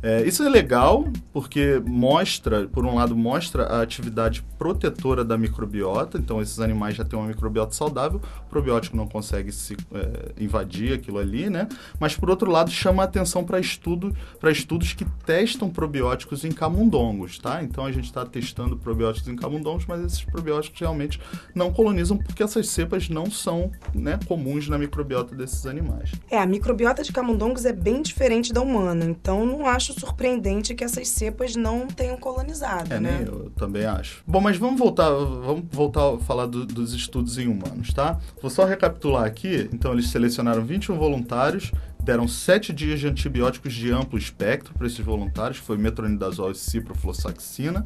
[0.02, 6.18] É, isso é legal porque mostra, por um lado, mostra a atividade protetora da microbiota.
[6.18, 10.94] Então, esses animais já têm uma microbiota saudável, o probiótico não consegue se é, invadir
[10.94, 11.68] aquilo ali, né?
[11.98, 16.52] Mas, por outro lado, chama a atenção para estudo, para estudos que testam probióticos em
[16.52, 17.62] camundongos, tá?
[17.62, 21.20] Então, a gente está testando probióticos em camundongos, mas esses probióticos realmente
[21.54, 26.12] não colonizam porque essas cepas não são né, comuns na microbiota desses animais.
[26.30, 30.74] É, a microbiota de camundongos é bem diferente da humana, então não acho acho surpreendente
[30.74, 33.18] que essas cepas não tenham colonizado, É, né?
[33.18, 34.22] nem eu também acho.
[34.26, 38.18] Bom, mas vamos voltar, vamos voltar a falar do- dos estudos em humanos, tá?
[38.40, 39.68] Vou só recapitular aqui.
[39.72, 41.70] Então, eles selecionaram 21 voluntários,
[42.02, 46.54] deram 7 dias de antibióticos de amplo espectro para esses voluntários, que foi metronidazol e
[46.54, 47.84] ciprofloxacina.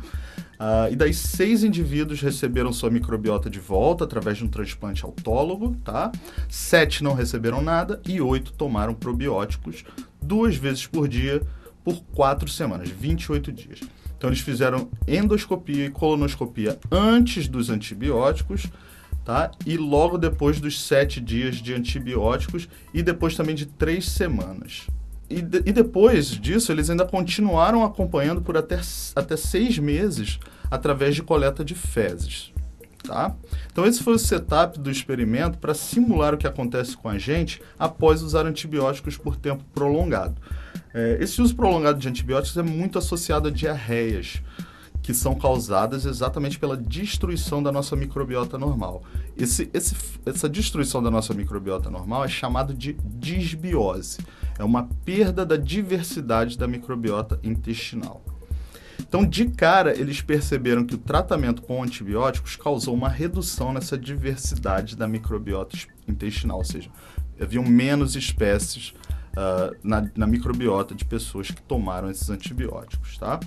[0.58, 5.74] Ah, e daí, seis indivíduos receberam sua microbiota de volta através de um transplante autólogo,
[5.84, 6.12] tá?
[6.48, 9.84] Sete não receberam nada e oito tomaram probióticos
[10.20, 11.40] duas vezes por dia
[11.94, 13.80] por quatro semanas, 28 dias.
[14.16, 18.66] Então eles fizeram endoscopia e colonoscopia antes dos antibióticos,
[19.24, 19.50] tá?
[19.66, 24.86] E logo depois dos sete dias de antibióticos e depois também de três semanas.
[25.28, 28.80] E, de- e depois disso, eles ainda continuaram acompanhando por até,
[29.14, 30.38] até seis meses
[30.70, 32.52] através de coleta de fezes.
[33.02, 33.34] Tá?
[33.72, 37.62] Então, esse foi o setup do experimento para simular o que acontece com a gente
[37.78, 40.34] após usar antibióticos por tempo prolongado.
[40.92, 44.42] É, esse uso prolongado de antibióticos é muito associado a diarreias,
[45.02, 49.02] que são causadas exatamente pela destruição da nossa microbiota normal.
[49.36, 49.94] Esse, esse,
[50.26, 54.18] essa destruição da nossa microbiota normal é chamado de disbiose.
[54.58, 58.22] É uma perda da diversidade da microbiota intestinal.
[58.98, 64.94] Então, de cara, eles perceberam que o tratamento com antibióticos causou uma redução nessa diversidade
[64.94, 66.90] da microbiota es- intestinal, ou seja,
[67.40, 68.92] haviam menos espécies
[69.36, 73.38] ah, na, na microbiota de pessoas que tomaram esses antibióticos, tá?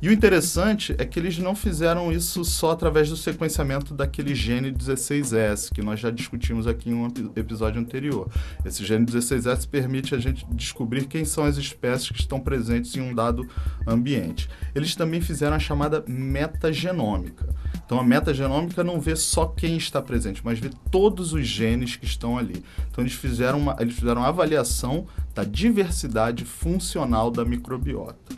[0.00, 4.72] E o interessante é que eles não fizeram isso só através do sequenciamento daquele gene
[4.72, 8.28] 16S, que nós já discutimos aqui em um epi- episódio anterior.
[8.64, 13.00] Esse gene 16S permite a gente descobrir quem são as espécies que estão presentes em
[13.00, 13.46] um dado
[13.86, 14.48] ambiente.
[14.74, 17.48] Eles também fizeram a chamada metagenômica.
[17.84, 22.04] Então a metagenômica não vê só quem está presente, mas vê todos os genes que
[22.04, 22.64] estão ali.
[22.90, 28.34] Então eles fizeram uma, eles fizeram uma avaliação da diversidade funcional da microbiota.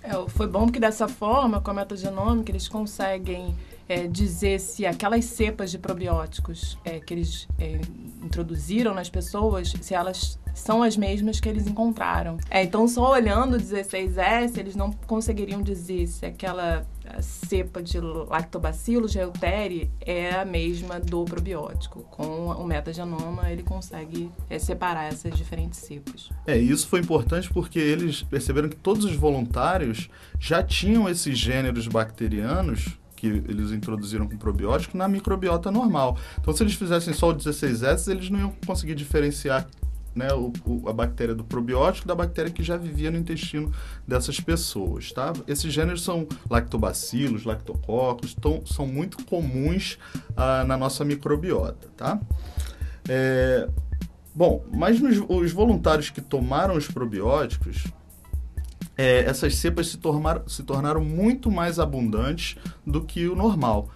[0.00, 3.56] É, foi bom porque dessa forma, com a metagenômica, eles conseguem
[3.88, 7.80] é, dizer se aquelas cepas de probióticos é, que eles é,
[8.22, 12.36] introduziram nas pessoas, se elas são as mesmas que eles encontraram.
[12.48, 18.00] É, então, só olhando o 16S, eles não conseguiriam dizer se aquela a cepa de
[18.00, 22.02] lactobacillus reuteri é a mesma do probiótico.
[22.04, 26.30] Com o metagenoma, ele consegue é, separar essas diferentes cepas.
[26.46, 31.86] É, isso foi importante porque eles perceberam que todos os voluntários já tinham esses gêneros
[31.86, 36.18] bacterianos que eles introduziram com probiótico na microbiota normal.
[36.40, 39.68] Então, se eles fizessem só o 16S, eles não iam conseguir diferenciar
[40.14, 43.72] né, o, o- a bactéria do probiótico da bactéria que já vivia no intestino
[44.06, 45.32] dessas pessoas, tá?
[45.46, 49.98] Esses gêneros são lactobacilos, lactococos, tão, são muito comuns
[50.36, 52.20] ah, na nossa microbiota, tá?
[53.08, 53.68] É,
[54.34, 57.84] bom, mas nos, os voluntários que tomaram os probióticos,
[58.96, 63.88] é, essas cepas se, tornaram se tornaram muito mais abundantes do que o normal.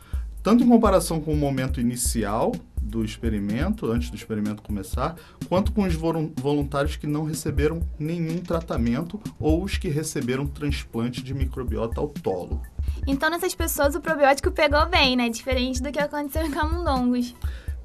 [0.46, 5.16] Tanto em comparação com o momento inicial do experimento, antes do experimento começar,
[5.48, 11.20] quanto com os volun- voluntários que não receberam nenhum tratamento ou os que receberam transplante
[11.20, 12.62] de microbiota autólogo.
[13.09, 15.28] Então, nessas pessoas, o probiótico pegou bem, né?
[15.28, 17.35] Diferente do que aconteceu em camundongos.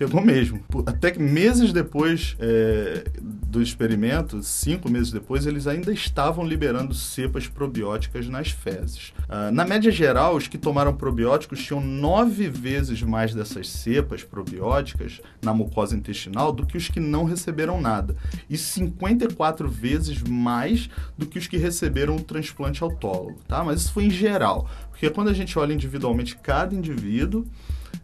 [0.01, 0.59] Pegou mesmo.
[0.87, 7.47] Até que meses depois é, do experimento, cinco meses depois, eles ainda estavam liberando cepas
[7.47, 9.13] probióticas nas fezes.
[9.29, 15.21] Ah, na média geral, os que tomaram probióticos tinham nove vezes mais dessas cepas probióticas
[15.39, 18.15] na mucosa intestinal do que os que não receberam nada.
[18.49, 23.63] E 54 vezes mais do que os que receberam o transplante autólogo, tá?
[23.63, 24.67] Mas isso foi em geral.
[24.89, 27.45] Porque quando a gente olha individualmente cada indivíduo,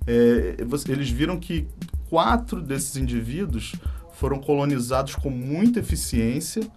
[0.08, 0.56] é,
[0.90, 1.68] eles viram que
[2.10, 3.74] quatro desses indivíduos
[4.14, 6.68] foram colonizados com muita eficiência.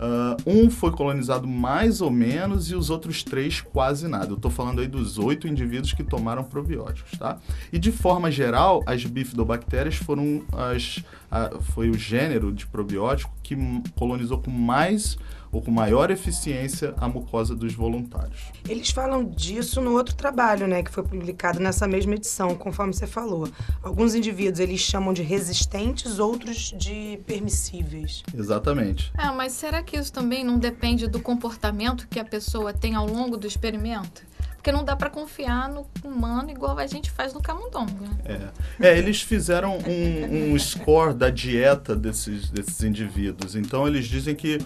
[0.00, 4.28] ah, um foi colonizado mais ou menos e os outros três quase nada.
[4.30, 7.38] Eu estou falando aí dos oito indivíduos que tomaram probióticos, tá?
[7.72, 13.56] E de forma geral, as bifidobactérias foram as, a- foi o gênero de probiótico que
[13.96, 15.18] colonizou com mais
[15.50, 18.52] ou com maior eficiência a mucosa dos voluntários.
[18.68, 23.06] Eles falam disso no outro trabalho, né, que foi publicado nessa mesma edição, conforme você
[23.06, 23.48] falou.
[23.82, 28.22] Alguns indivíduos eles chamam de resistentes, outros de permissíveis.
[28.34, 29.12] Exatamente.
[29.16, 33.06] É, mas será que isso também não depende do comportamento que a pessoa tem ao
[33.06, 34.27] longo do experimento?
[34.58, 38.50] Porque não dá pra confiar no humano igual a gente faz no camundongo, né?
[38.80, 38.88] É.
[38.88, 43.54] É, eles fizeram um, um score da dieta desses, desses indivíduos.
[43.54, 44.58] Então, eles dizem que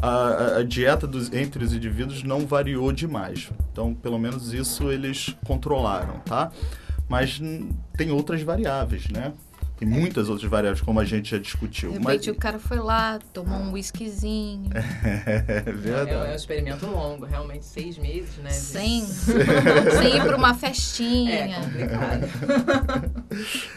[0.00, 3.50] a, a- dieta dos, entre os indivíduos não variou demais.
[3.72, 6.52] Então, pelo menos isso eles controlaram, tá?
[7.08, 7.40] Mas
[7.96, 9.32] tem outras variáveis, né?
[9.80, 11.90] Tem muitas outras variáveis, como a gente já De discutiu.
[11.92, 14.70] repente o cara foi lá, tomou um whiskyzinho,
[15.02, 16.36] É É, é um verdade.
[16.36, 18.50] experimento longo, realmente, seis meses, né?
[18.50, 21.60] de- sem, ir pra uma É festinha.
[21.62, 23.20] complicado.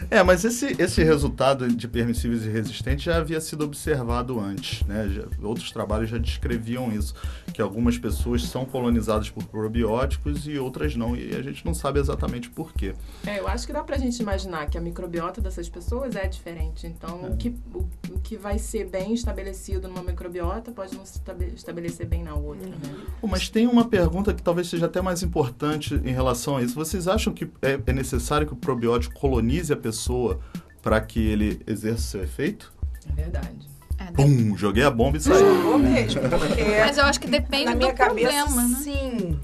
[0.10, 5.08] É, mas esse, esse resultado de permissíveis e resistentes já havia sido observado antes, né?
[5.10, 7.14] Já- outros trabalhos já descreviam isso,
[7.54, 12.00] que algumas pessoas são colonizadas por probióticos e outras não, e a gente não sabe
[12.00, 12.94] exatamente por quê.
[13.26, 16.88] É, eu acho que dá pra gente imaginar que a microbiota dessas pessoas é diferente.
[16.88, 17.80] Então, o, que, o,
[18.14, 22.34] o que vai ser bem estabelecido numa microbiota pode não se estabe- estabelecer bem na
[22.34, 22.76] outra, né?
[23.22, 26.76] Pô, mas tem uma pergunta que talvez seja até mais importante em relação a isso.
[26.76, 30.40] Vocês acham que é, é necessário que o probiótico colonize a pessoa
[30.82, 32.74] para que ele exerça seu efeito?
[33.10, 33.68] É verdade.
[34.00, 35.56] É, Pum, joguei a bomba e saiu.
[35.62, 38.78] Jogou mesmo, porque Mas eu acho que depende na do minha cabeça, problema, né?
[38.82, 39.40] sim.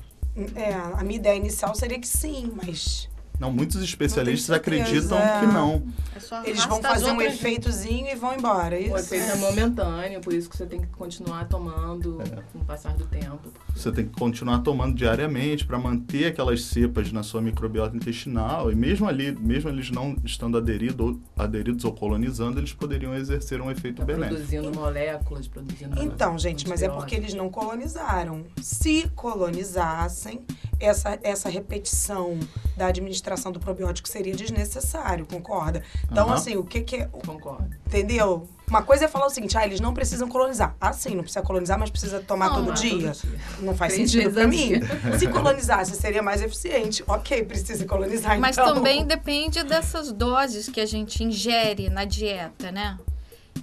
[0.56, 5.40] É, a minha ideia inicial seria que sim, mas Não, muitos especialistas Não acreditam é.
[5.40, 5.84] que não.
[6.16, 8.76] É só eles vão fazer um efeitozinho e vão embora.
[8.76, 9.14] é O Isso.
[9.16, 12.42] efeito é momentâneo, por isso que você tem que continuar tomando É.
[12.52, 13.40] com o passar do tempo.
[13.74, 18.70] Você tem que continuar tomando diariamente para manter aquelas cepas na sua microbiota intestinal.
[18.70, 23.62] E mesmo ali, mesmo eles não estando aderido, ou- aderidos ou colonizando, eles poderiam exercer
[23.62, 24.36] um efeito Tá benéfico.
[24.36, 26.04] produzindo moléculas, produzindo.
[26.04, 28.44] Então, gente, mas é porque eles não colonizaram.
[28.62, 30.42] Se colonizassem,
[30.80, 32.40] essa, essa repetição
[32.78, 35.84] da administração do probiótico seria desnecessário, concorda?
[36.12, 36.36] Então, Aham.
[36.36, 37.06] assim, o que que é.
[37.06, 37.70] Concordo.
[37.86, 38.48] Entendeu?
[38.68, 40.76] Uma coisa é falar o seguinte, ah, eles não precisam colonizar.
[40.80, 42.92] Ah, sim, não precisa colonizar, mas precisa tomar Não, todo mas dia.
[42.92, 43.40] todo dia.
[43.62, 44.74] Não faz Três sentido ao mim.
[45.18, 47.04] Se colonizasse, seria mais eficiente.
[47.08, 48.76] Ok, precisa colonizar, Mas então.
[48.76, 52.98] também depende dessas doses que a gente ingere na dieta, né?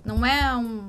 [0.04, 0.86] Não é um.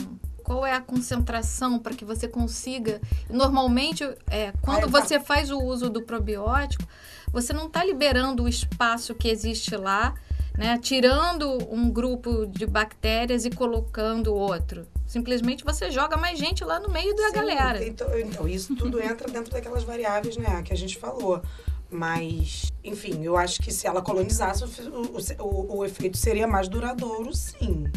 [0.48, 3.02] Qual é a concentração para que você consiga.
[3.30, 6.86] Normalmente, é, quando você faz o uso do probiótico,
[7.34, 10.16] você não está liberando o espaço que existe lá,
[10.58, 10.80] né?
[10.82, 14.88] Tirando um grupo de bactérias e colocando outro.
[15.06, 17.86] Simplesmente você joga mais gente lá no meio da Sim, galera.
[17.86, 21.42] Então, então, isso tudo entra dentro daquelas variáveis, né, que a gente falou.
[21.90, 27.34] Mas, enfim, eu acho que se ela colonizasse, o, o, o efeito seria mais duradouro,
[27.36, 27.92] sim.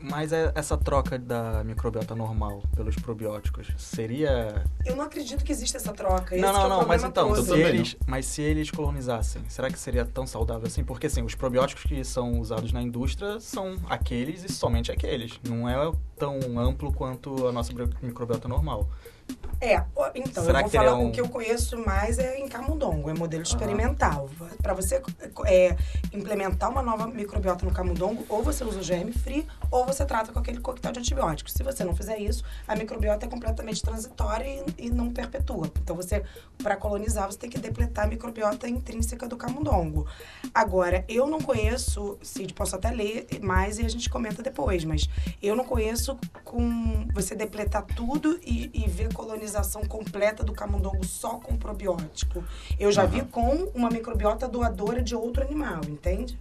[0.00, 4.64] Mas é- essa troca da microbiota normal pelos probióticos seria.
[4.84, 6.34] Eu não acredito que exista essa troca.
[6.34, 7.42] Esse não, é não, o não, mas então, todo.
[7.42, 10.84] se eles, mas se eles colonizassem, será que seria tão saudável assim?
[10.84, 15.40] Porque assim, os probióticos que são usados na indústria são aqueles e somente aqueles.
[15.46, 18.88] Não é tão amplo quanto a nossa microbiota normal.
[19.58, 19.82] É,
[20.14, 23.14] então, Será eu vou falar, um- o que eu conheço mais é em camundongo, é
[23.14, 24.28] modelo experimental.
[24.62, 25.02] Para você
[25.46, 25.74] é,
[26.12, 30.30] implementar uma nova microbiota no camundongo, ou você usa o germe free, ou você trata
[30.30, 31.54] com aquele coquetel de antibióticos.
[31.54, 35.70] Se você não fizer isso, a microbiota é completamente transitória e, e não perpetua.
[35.82, 36.22] Então, você,
[36.62, 40.06] para colonizar, você tem que depletar a microbiota intrínseca do camundongo.
[40.52, 45.08] Agora, eu não conheço, Cid, posso até ler mais e a gente comenta depois, mas
[45.42, 51.38] eu não conheço com você depletar tudo e, e ver colonização completa do camundongo só
[51.38, 52.44] com probiótico.
[52.78, 56.38] Eu já vi com uma microbiota doadora de outro animal, entende?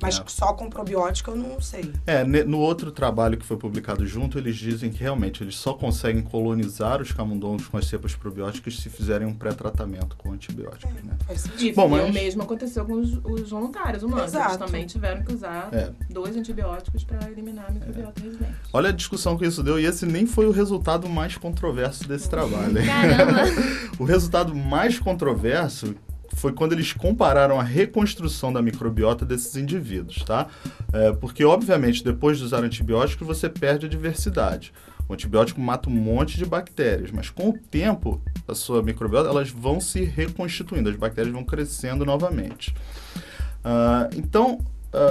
[0.00, 0.22] Mas É.
[0.26, 1.92] só com probiótico eu não sei.
[2.06, 6.22] É, no outro trabalho que foi publicado junto, eles dizem que realmente eles só conseguem
[6.22, 11.12] colonizar os camundongos com as cepas probióticas se fizerem um pré-tratamento com antibióticos, né?
[11.26, 11.62] Faz sentido.
[11.68, 14.32] E, Bom, e mas- o mesmo aconteceu com os, os voluntários humanos.
[14.34, 14.64] Eles Exato.
[14.64, 15.90] também tiveram que usar É.
[16.10, 18.52] dois antibióticos para eliminar a microbiota residente.
[18.72, 22.28] Olha a discussão que isso deu, e esse nem foi o resultado mais controverso desse
[22.28, 22.74] trabalho.
[22.84, 23.42] Caramba.
[23.98, 25.94] O resultado mais controverso
[26.38, 30.46] foi quando eles compararam a reconstrução da microbiota desses indivíduos, tá?
[30.92, 34.72] É, porque, obviamente, depois de usar antibióticos, você perde a diversidade.
[35.08, 39.50] O antibiótico mata um monte de bactérias, mas com o tempo, a sua microbiota, elas
[39.50, 42.74] vão se reconstituindo, as bactérias vão crescendo novamente.
[43.64, 44.58] Ah, então,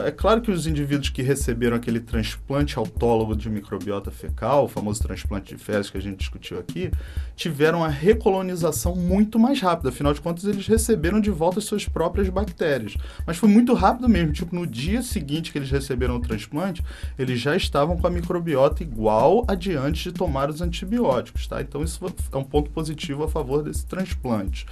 [0.06, 5.02] é claro que os indivíduos que receberam aquele transplante autólogo de microbiota fecal, o famoso
[5.02, 6.92] transplante de fezes que a gente discutiu aqui,
[7.36, 9.90] tiveram a recolonização muito mais rápida.
[9.90, 12.96] Afinal de contas, eles receberam de volta as suas próprias bactérias.
[13.26, 14.34] Mas foi muito rápido mesmo.
[14.34, 16.84] Tipo, no dia seguinte que eles receberam o transplante,
[17.18, 21.62] eles já estavam com a microbiota igual a de antes de tomar os antibióticos, tá?
[21.62, 24.66] Então, isso é um ponto positivo a favor desse transplante.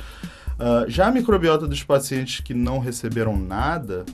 [0.57, 4.05] Ah, já a microbiota dos pacientes que não receberam nada,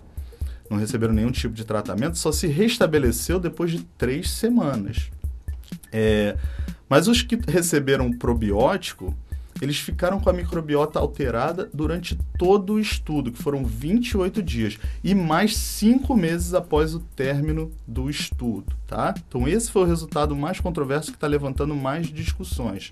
[0.71, 5.11] não receberam nenhum tipo de tratamento, só se restabeleceu depois de três semanas.
[5.91, 6.37] É,
[6.89, 9.15] mas os que receberam probiótico,
[9.61, 15.13] eles ficaram com a microbiota alterada durante todo o estudo, que foram 28 dias, e
[15.13, 19.13] mais cinco meses após o término do estudo, tá?
[19.27, 22.91] Então esse foi o resultado mais controverso que está levantando mais discussões.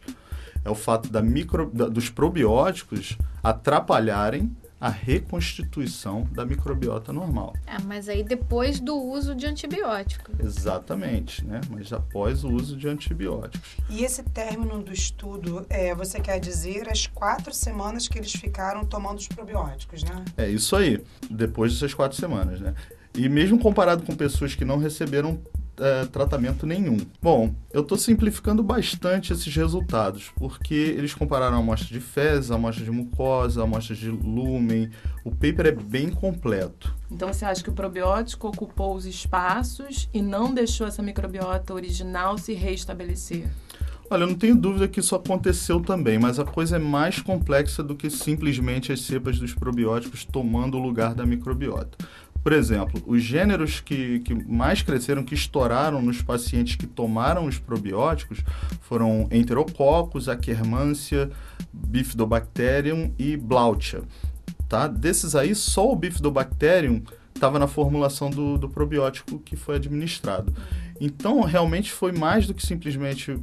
[0.64, 7.54] É o fato da micro, da- dos probióticos atrapalharem a reconstituição da microbiota normal.
[7.68, 10.32] É, mas aí depois do uso de antibiótico.
[10.40, 11.60] Exatamente, né?
[11.70, 13.78] Mas após o uso de antibióticos.
[13.90, 18.86] E esse término do estudo, é, você quer dizer as quatro semanas que eles ficaram
[18.86, 20.24] tomando os probióticos, né?
[20.38, 22.74] É isso aí, depois dessas quatro semanas, né?
[23.14, 25.42] E mesmo comparado com pessoas que não receberam
[25.80, 26.98] é, tratamento nenhum.
[27.22, 32.92] Bom, eu estou simplificando bastante esses resultados, porque eles compararam amostras de fezes, amostras de
[32.92, 34.90] mucosa, amostras de lúmen.
[35.24, 36.96] O paper é bem completo.
[37.12, 42.38] Então você acha que o probiótico ocupou os espaços e não deixou essa microbiota original
[42.38, 43.48] se reestabelecer?
[44.12, 47.84] Olha, eu não tenho dúvida que isso aconteceu também, mas a coisa é mais complexa
[47.84, 51.96] do que simplesmente as cepas dos probióticos tomando o lugar da microbiota.
[52.44, 57.60] Por exemplo, os gêneros que, que mais cresceram, que estouraram nos pacientes que tomaram os
[57.60, 58.40] probióticos
[58.82, 61.30] foram Enterococcus, Akkermansia,
[61.74, 64.04] Bifidobacterium e Blautia.
[64.68, 64.88] Tá?
[64.88, 70.54] Desses aí, só o Bifidobacterium estava na formulação do, do probiótico que foi administrado.
[71.00, 73.38] Então, realmente foi mais do que simplesmente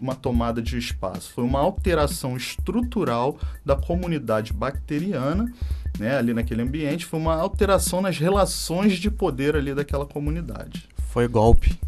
[0.00, 5.52] uma tomada de espaço, foi uma alteração estrutural da comunidade bacteriana,
[6.02, 10.88] né, ali naquele ambiente, foi uma alteração nas relações de poder ali daquela comunidade.
[11.12, 11.78] Foi golpe.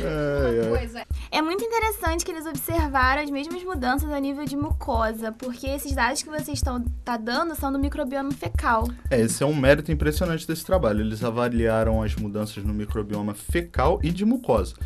[0.00, 1.38] é, é.
[1.38, 5.92] é muito interessante que eles observaram as mesmas mudanças a nível de mucosa, porque esses
[5.92, 8.88] dados que vocês estão tá dando são do microbioma fecal.
[9.10, 11.00] É, esse é um mérito impressionante desse trabalho.
[11.00, 14.76] Eles avaliaram as mudanças no microbioma fecal e de mucosa.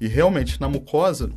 [0.00, 1.30] E realmente, na mucosa,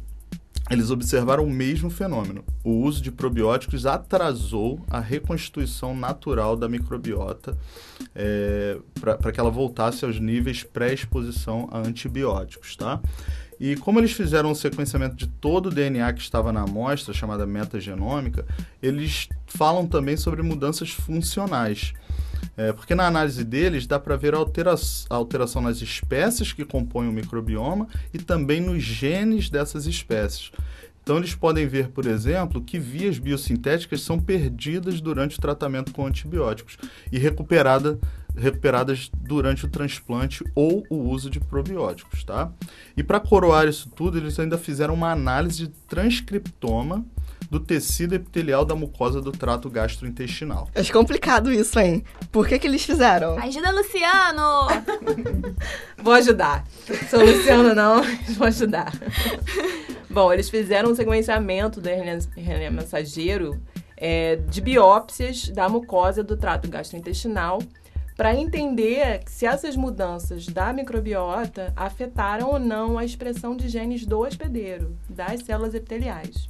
[0.70, 2.44] eles observaram o mesmo fenômeno.
[2.64, 7.56] O uso de probióticos atrasou a reconstituição natural da microbiota
[8.16, 13.00] é, para que ela voltasse aos níveis pré-exposição a antibióticos, tá?
[13.60, 17.46] E como eles fizeram um sequenciamento de todo o DNA que estava na amostra, chamada
[17.46, 18.46] metagenômica,
[18.82, 21.94] eles falam também sobre mudanças funcionais.
[22.58, 24.76] É, porque na análise deles dá para ver a, altera
[25.10, 30.52] a alteração nas espécies que compõem o microbioma e também nos genes dessas espécies.
[31.06, 36.08] Então, eles podem ver, por exemplo, que vias biosintéticas são perdidas durante o tratamento com
[36.08, 36.80] antibióticos
[37.12, 38.00] e recuperada,
[38.36, 42.24] recuperadas durante o transplante ou o uso de probióticos.
[42.24, 42.52] Tá?
[42.98, 47.06] E para coroar isso tudo, eles ainda fizeram uma análise de transcriptoma
[47.50, 50.70] do tecido epitelial da mucosa do trato gastrointestinal.
[50.74, 52.04] Acho complicado isso, hein?
[52.32, 53.38] Por que, que eles fizeram?
[53.38, 54.68] Ajuda, Luciano!
[56.02, 56.66] Vou ajudar.
[57.10, 58.04] Sou Luciano, não,
[58.38, 58.92] vou ajudar.
[60.10, 63.60] Bom, eles fizeram um sequenciamento do RNA mensageiro
[63.98, 67.60] é, de biópsias da mucosa do trato gastrointestinal
[68.16, 74.20] para entender se essas mudanças da microbiota afetaram ou não a expressão de genes do
[74.20, 76.48] hospedeiro, das células epiteliais.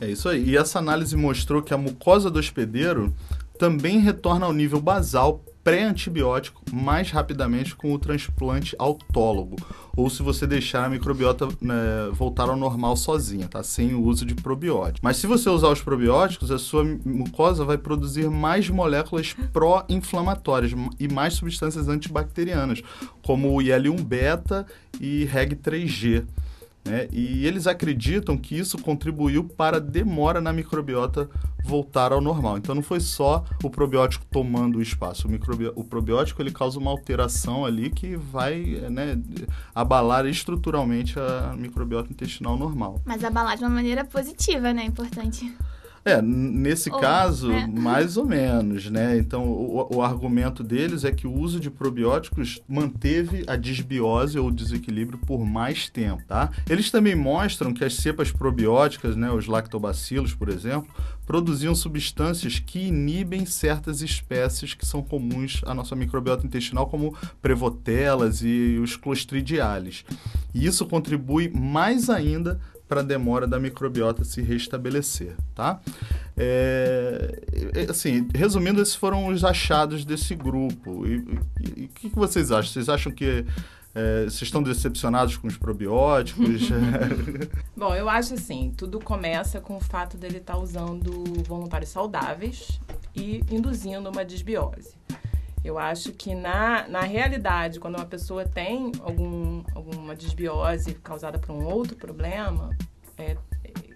[0.00, 0.50] É isso aí.
[0.50, 3.14] E essa análise mostrou que a mucosa do hospedeiro
[3.58, 9.56] também retorna ao nível basal pré-antibiótico mais rapidamente com o transplante autólogo,
[9.94, 11.74] ou se você deixar a microbiota né,
[12.12, 13.62] voltar ao normal sozinha, tá?
[13.62, 15.00] Sem o uso de probióticos.
[15.02, 21.08] Mas se você usar os probióticos, a sua mucosa vai produzir mais moléculas pró-inflamatórias e
[21.08, 22.82] mais substâncias antibacterianas,
[23.22, 24.66] como o IL-1
[24.98, 26.24] e REG3G.
[26.90, 27.06] Né?
[27.12, 31.30] E eles acreditam que isso contribuiu para a demora na microbiota
[31.64, 32.58] voltar ao normal.
[32.58, 35.28] Então não foi só o probiótico tomando o espaço.
[35.28, 35.70] O, microbi...
[35.76, 38.60] o probiótico ele causa uma alteração ali que vai
[38.90, 39.16] né,
[39.72, 43.00] abalar estruturalmente a microbiota intestinal normal.
[43.04, 44.84] Mas abalar de uma maneira positiva, né?
[44.84, 45.54] Importante.
[46.04, 47.66] É, nesse ou, caso, né?
[47.72, 49.18] mais ou menos, né?
[49.18, 54.50] Então, o, o, argumento deles é que o uso de probióticos manteve a disbiose ou
[54.50, 56.50] desequilíbrio por mais tempo, tá?
[56.68, 60.90] Eles também mostram que as cepas probióticas, né, os lactobacilos, por exemplo,
[61.26, 68.42] produziam substâncias que inibem certas espécies que são comuns à nossa microbiota intestinal, como prevotelas
[68.42, 70.04] e os clostridiales.
[70.54, 72.58] E isso contribui mais ainda
[72.90, 75.80] para a demora da microbiota se restabelecer, tá?
[76.36, 77.38] É,
[77.88, 81.06] assim, resumindo, esses foram os achados desse grupo.
[81.06, 81.18] E
[81.84, 82.72] o que, que, vocês acham?
[82.72, 83.46] Vocês acham que
[83.94, 86.62] é, vocês estão decepcionados com os probióticos?
[87.76, 92.80] Bom, eu acho assim, tudo começa com o fato dele estar tá usando voluntários saudáveis
[93.14, 94.96] e induzindo uma desbiose.
[95.64, 101.52] Eu acho que na, na realidade, quando uma pessoa tem algum, alguma desbiose causada por
[101.52, 102.76] um outro problema,
[103.18, 103.36] é,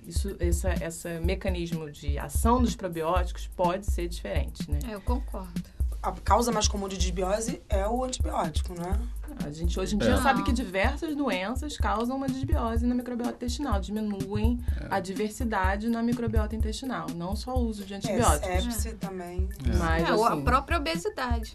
[0.06, 4.78] isso, esse essa mecanismo de ação dos probióticos pode ser diferente, né?
[4.88, 5.73] É, eu concordo.
[6.04, 8.98] A causa mais comum de desbiose é o antibiótico, né?
[9.44, 10.16] A gente hoje em dia É.
[10.22, 16.54] sabe que diversas doenças causam uma desbiose na microbiota intestinal, diminuem a diversidade na microbiota
[16.54, 18.74] intestinal, não só o uso de É, antibióticos.
[18.74, 19.48] sepse também.
[19.78, 21.54] Mas, É, ou a assim, própria obesidade.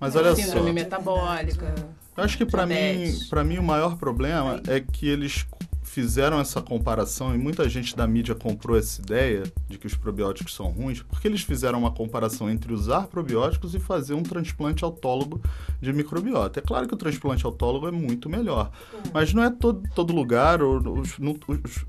[0.00, 1.74] Mas olha só, síndrome metabólica.
[2.16, 5.44] eu acho que pra mim, para mim o maior problema é que eles
[5.88, 10.54] fizeram essa comparação e muita gente da mídia comprou essa ideia de que os probióticos
[10.54, 15.40] são ruins, porque eles fizeram uma comparação entre usar probióticos e fazer um transplante autólogo
[15.80, 16.60] de microbiota.
[16.60, 18.70] É claro que o transplante autólogo é muito melhor,
[19.12, 21.18] mas não é todo, todo lugar, ou, os,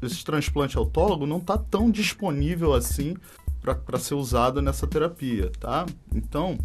[0.01, 3.15] esse transplante autólogo não está tão disponível assim
[3.61, 5.85] para ser usado nessa terapia, tá?
[6.15, 6.57] Então,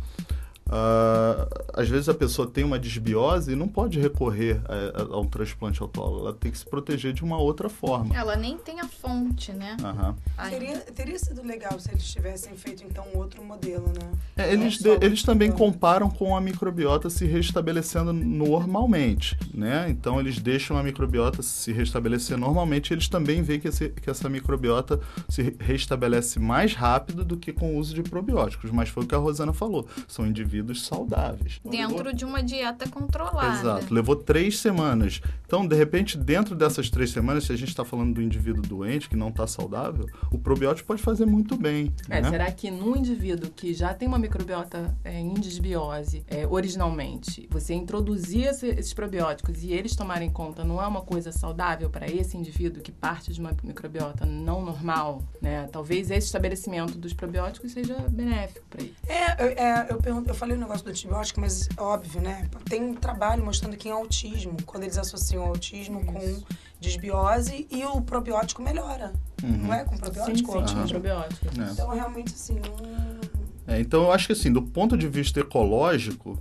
[0.70, 5.20] ah, às vezes a pessoa tem uma desbiose e não pode recorrer a, a- a
[5.20, 6.20] um transplante autólogo.
[6.20, 8.14] Ela tem que se proteger de uma outra forma.
[8.16, 9.76] Ela nem tem a fonte, né?
[9.82, 10.16] Aham.
[10.38, 10.56] Ainda.
[10.58, 14.10] Teria, teria sido legal se eles tivessem feito, então, um outro modelo, né?
[14.36, 19.86] É, eles, de- eles também comparam com a microbiota se restabelecendo normalmente, né?
[19.90, 22.92] Então eles deixam a microbiota se restabelecer normalmente.
[22.92, 24.98] Eles também veem que, esse- que essa microbiota
[25.28, 28.70] se re- restabelece mais rápido do que com o uso de probióticos.
[28.70, 29.86] Mas foi o que a Rosana falou.
[30.08, 30.53] São indivíduos
[30.84, 31.60] saudáveis.
[31.64, 33.58] Dentro de uma dieta controlada.
[33.60, 33.92] Exato.
[33.94, 35.20] Levou três semanas.
[35.46, 39.08] Então, de repente, dentro dessas três semanas, se a gente está falando do indivíduo doente,
[39.08, 41.92] que não está saudável, o probiótico pode fazer muito bem.
[42.08, 42.30] É, né?
[42.30, 47.74] será que num indivíduo que já tem uma microbiota é, em desbiose é, originalmente, você
[47.74, 52.36] introduzir esse- esses probióticos e eles tomarem conta não é uma coisa saudável para esse
[52.36, 55.68] indivíduo que parte de uma microbiota não normal, né?
[55.70, 58.94] Talvez esse estabelecimento dos probióticos seja benéfico para ele.
[59.06, 62.46] É, eu, é, eu, pergunto, eu falei o negócio do antibiótico, mas é óbvio, né?
[62.68, 66.42] Tem um trabalho mostrando que em autismo, quando eles associam autismo com
[66.78, 69.14] desbiose e o probiótico melhora.
[69.42, 69.56] Uhum.
[69.56, 70.82] Não é com probiótico sim, autismo?
[70.82, 71.58] com probióticos.
[71.58, 71.72] É.
[71.72, 73.74] Então, realmente, assim, não...
[73.74, 76.38] É, então, eu acho que assim, do ponto de vista ecológico,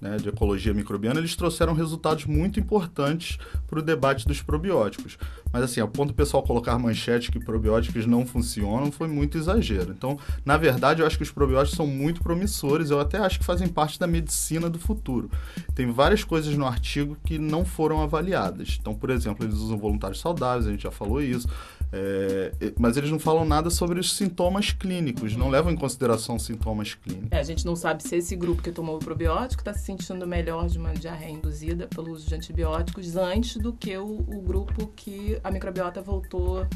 [0.00, 5.18] né, de ecologia microbiana, eles trouxeram resultados muito importantes para o debate dos probióticos.
[5.52, 9.92] Mas assim, ao ponto do pessoal colocar manchete que probióticos não funcionam foi muito exagero.
[9.92, 13.44] Então, na verdade, eu acho que os probióticos são muito promissores, eu até acho que
[13.44, 15.30] fazem parte da medicina do futuro.
[15.74, 18.76] Tem várias coisas no artigo que não foram avaliadas.
[18.80, 21.48] Então, por exemplo, eles usam voluntários saudáveis, a gente já falou isso.
[21.92, 26.94] É, mas eles não falam nada sobre os sintomas clínicos, não levam em consideração sintomas
[26.94, 27.28] clínicos.
[27.30, 30.26] É, a gente não sabe se esse grupo que tomou o probiótico está se sentindo
[30.26, 34.88] melhor de uma diarreia induzida pelo uso de antibióticos antes do que o, o grupo
[34.96, 36.66] que a microbiota voltou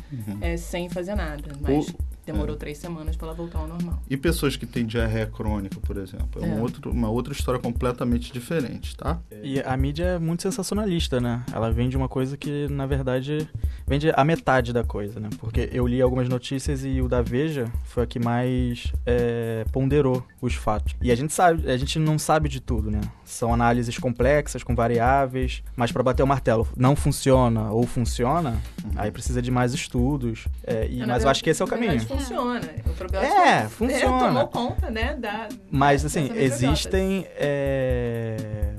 [0.40, 1.52] é, sem fazer nada.
[1.60, 1.94] Mas O-
[2.32, 2.58] demorou é.
[2.58, 4.02] três semanas para ela voltar ao normal.
[4.08, 6.42] E pessoas que têm diarreia crônica, por exemplo.
[6.42, 6.60] É, um É.
[6.62, 9.18] outro- uma outra história completamente diferente, tá?
[9.42, 11.44] E a mídia é muito sensacionalista, né?
[11.52, 13.48] Ela vende uma coisa que, na verdade,
[13.86, 15.28] vende a metade da coisa, né?
[15.38, 20.24] Porque eu li algumas notícias e o da Veja foi a que mais é, ponderou
[20.40, 20.94] os fatos.
[21.02, 23.00] E a gente sabe, a gente não sabe de tudo, né?
[23.24, 28.56] São análises complexas, com variáveis, mas para bater o martelo, não funciona ou funciona,
[28.96, 30.46] aí precisa de mais estudos.
[30.64, 32.19] é, e- Na mas eu verdade- acho que esse é o na verdade, caminho.
[32.20, 32.60] Funciona.
[32.86, 34.18] O probiótico É, funciona.
[34.18, 35.14] tomou conta, né?
[35.14, 37.26] Da, Mas, assim, existem.
[37.36, 38.74] é,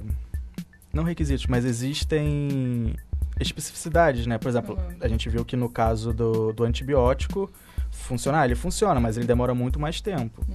[0.93, 2.93] Não requisitos, mas existem
[3.39, 4.37] especificidades, né?
[4.37, 4.97] Por exemplo, Uhum.
[5.01, 7.49] a gente viu que no caso do, do antibiótico,
[7.89, 10.45] funcionar, ele funciona, mas ele demora muito mais tempo.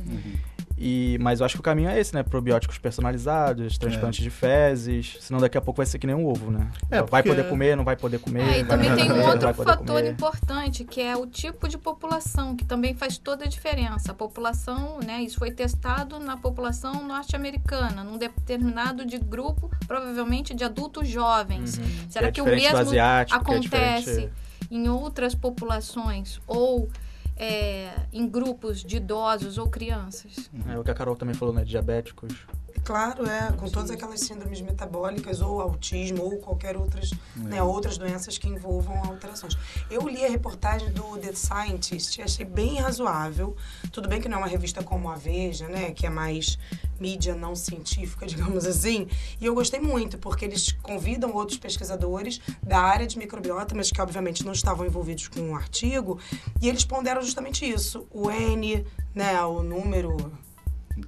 [0.79, 2.23] E, mas eu acho que o caminho é esse, né?
[2.23, 6.51] Probióticos personalizados, transplantes de fezes, senão daqui a pouco vai ser que nem um ovo,
[6.51, 6.71] né?
[6.91, 8.43] É, vai porque- poder comer, não vai poder comer.
[8.43, 10.11] É, e também tem um comer, não outro fator comer.
[10.11, 14.13] importante, que é o tipo de população, que também faz toda a diferença.
[14.13, 20.63] A população, né, isso foi testado na população norte-americana, num determinado de grupo, provavelmente de
[20.65, 21.81] adultos jovens.
[22.11, 24.33] Será é que, o mesmo asiático, que é acontece diferente-
[24.71, 26.89] em outras populações ou
[27.37, 30.51] é, em grupos de idosos ou crianças?
[30.69, 31.65] É o que a Carol também falou, né?
[31.65, 32.47] Diabéticos.
[32.87, 38.39] Claro, é, com todas aquelas síndromes metabólicas, ou autismo, ou qualquer outras, né, outras doenças
[38.39, 39.59] que envolvam alterações.
[39.91, 43.57] Eu li a reportagem do The Scientist e achei bem razoável.
[43.91, 46.61] Tudo bem que não é uma revista como a Veja, né, que é mais
[47.01, 49.09] mídia não científica, digamos assim.
[49.41, 54.01] E eu gostei muito, porque eles convidam outros pesquisadores da área de microbiota, mas que
[54.01, 56.21] obviamente não estavam envolvidos com o artigo,
[56.63, 58.07] e eles ponderam justamente isso.
[58.13, 60.17] O N, né, o número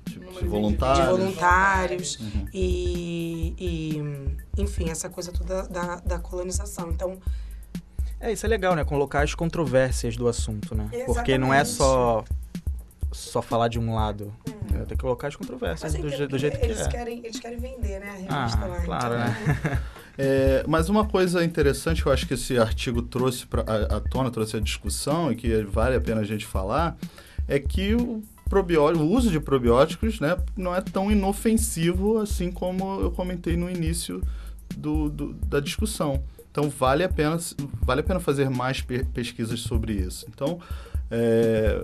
[0.08, 1.06] Tipo, de voluntários.
[1.06, 2.46] de voluntários Uhum.
[2.52, 6.90] e, e, enfim, essa coisa toda da, da colonização.
[6.90, 7.18] Então,
[8.20, 8.84] É, isso é legal, né?
[8.84, 10.88] Colocar as controvérsias do assunto, né?
[11.06, 11.76] Porque não é Exatamente.
[11.76, 12.24] só
[13.10, 14.32] só falar de um lado.
[14.74, 16.88] É, tem que colocar as controvérsias do, entendo do jeito que eles é.
[16.88, 18.80] querem eles querem vender, né, a revista Ah, lá.
[18.82, 19.82] claro, então, né?
[20.20, 24.00] É, mas uma coisa interessante que eu acho que esse artigo trouxe pra, à à
[24.00, 26.96] tona, trouxe a discussão e que vale a pena a gente falar,
[27.46, 33.00] é que o- probióticos, o uso de probióticos, né, não é tão inofensivo assim como
[33.00, 34.22] eu comentei no início
[34.76, 36.22] do, do- da discussão.
[36.50, 37.38] Então vale a pena,
[37.82, 40.26] vale a pena fazer mais pe- pesquisas sobre isso.
[40.28, 40.58] Então
[41.10, 41.82] é,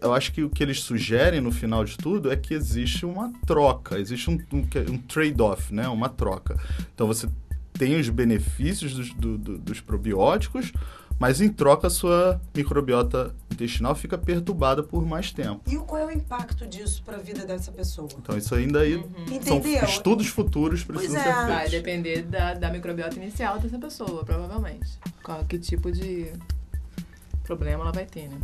[0.00, 3.32] eu acho que o que eles sugerem no final de tudo é que existe uma
[3.46, 6.56] troca, existe um, um, um trade-off, né, uma troca.
[6.94, 7.28] Então você
[7.72, 10.72] tem os benefícios dos, do- do- dos probióticos,
[11.18, 15.60] mas em troca a sua microbiota intestinal fica perturbada por mais tempo.
[15.70, 18.08] E qual é o impacto disso para a vida dessa pessoa?
[18.18, 19.02] Então isso ainda aí
[19.42, 19.84] são Entendeu?
[19.84, 21.24] estudos futuros precisam é.
[21.24, 21.70] ser Vai feitos.
[21.70, 24.98] depender da, da microbiota inicial dessa pessoa, provavelmente.
[25.22, 26.32] Qual, que tipo de
[27.44, 28.38] problema ela vai ter, né?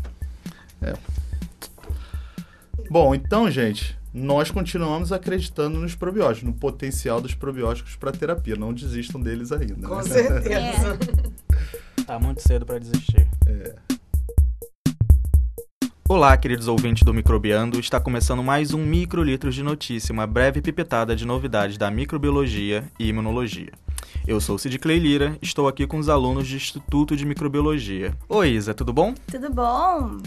[2.90, 8.56] Bom, então, gente, nós continuamos acreditando nos probióticos, no potencial dos probióticos para terapia.
[8.56, 9.86] Não desistam deles ainda.
[9.86, 10.02] Com né?
[10.02, 10.98] certeza.
[12.10, 13.28] Tá muito cedo pra desistir.
[16.08, 17.78] Olá, queridos ouvintes do Microbiando.
[17.78, 23.06] Está começando mais um Microlitros de Notícia, uma breve pipetada de novidades da microbiologia e
[23.06, 23.70] imunologia.
[24.26, 28.12] Eu sou Cid Clay Lira, estou aqui com os alunos do Instituto de Microbiologia.
[28.28, 29.14] Oi, Isa, tudo bom?
[29.30, 30.18] Tudo bom?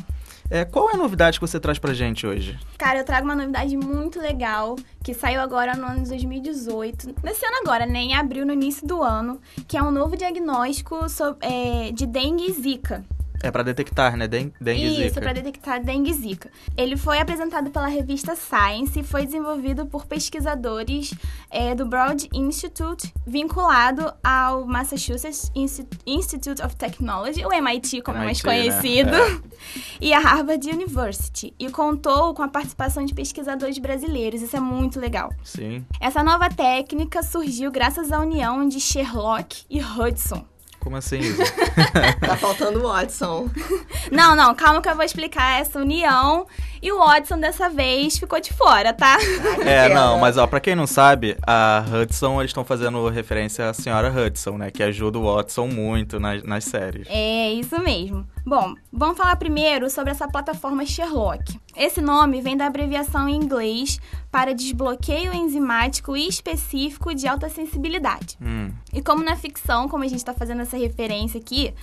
[0.55, 2.59] É, qual é a novidade que você traz pra gente hoje?
[2.77, 7.15] Cara, eu trago uma novidade muito legal que saiu agora no ano de 2018.
[7.23, 8.13] Nesse ano agora, né?
[8.13, 12.53] Abril, no início do ano, que é um novo diagnóstico so- é, de dengue e
[12.53, 13.03] zika.
[13.43, 14.25] É pra detectar, né?
[14.25, 15.21] Den dengue Isso, zika.
[15.21, 16.49] para detectar dengue zika.
[16.77, 21.13] Ele foi apresentado pela revista Science e foi desenvolvido por pesquisadores
[21.51, 28.23] é, do Broad Institute, vinculado ao Massachusetts Insti- Institute of Technology, o MIT, como é
[28.23, 28.71] mais MIT, né?
[28.71, 29.43] conhecido,
[29.99, 31.53] e a Harvard University.
[31.59, 34.41] E contou com a participação de pesquisadores brasileiros.
[34.41, 35.29] Isso é muito legal.
[35.43, 35.85] Sim.
[35.99, 40.45] Essa nova técnica surgiu graças à união de Sherlock e Hudson.
[40.83, 41.43] Como assim, Isa?
[42.19, 43.49] Tá faltando o Watson.
[44.11, 46.45] Não, não, calma que eu vou explicar essa união.
[46.81, 49.17] E o Watson dessa vez ficou de fora, tá?
[49.65, 53.73] É, não, mas ó, pra quem não sabe, a Hudson, eles estão fazendo referência à
[53.73, 54.69] senhora Hudson, né?
[54.69, 57.07] Que ajuda o Watson muito nas, nas séries.
[57.09, 58.27] É, isso mesmo.
[58.45, 61.59] Bom, vamos falar primeiro sobre essa plataforma Sherlock.
[61.75, 68.37] Esse nome vem da abreviação em inglês para desbloqueio enzimático específico de alta sensibilidade.
[68.41, 71.73] Hum, E como na ficção, como a gente está fazendo essa referência aqui,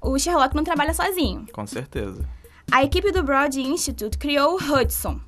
[0.00, 1.46] o Sherlock não trabalha sozinho.
[1.52, 2.28] com certeza.
[2.70, 5.20] A equipe do Broad Institute criou o Hudson,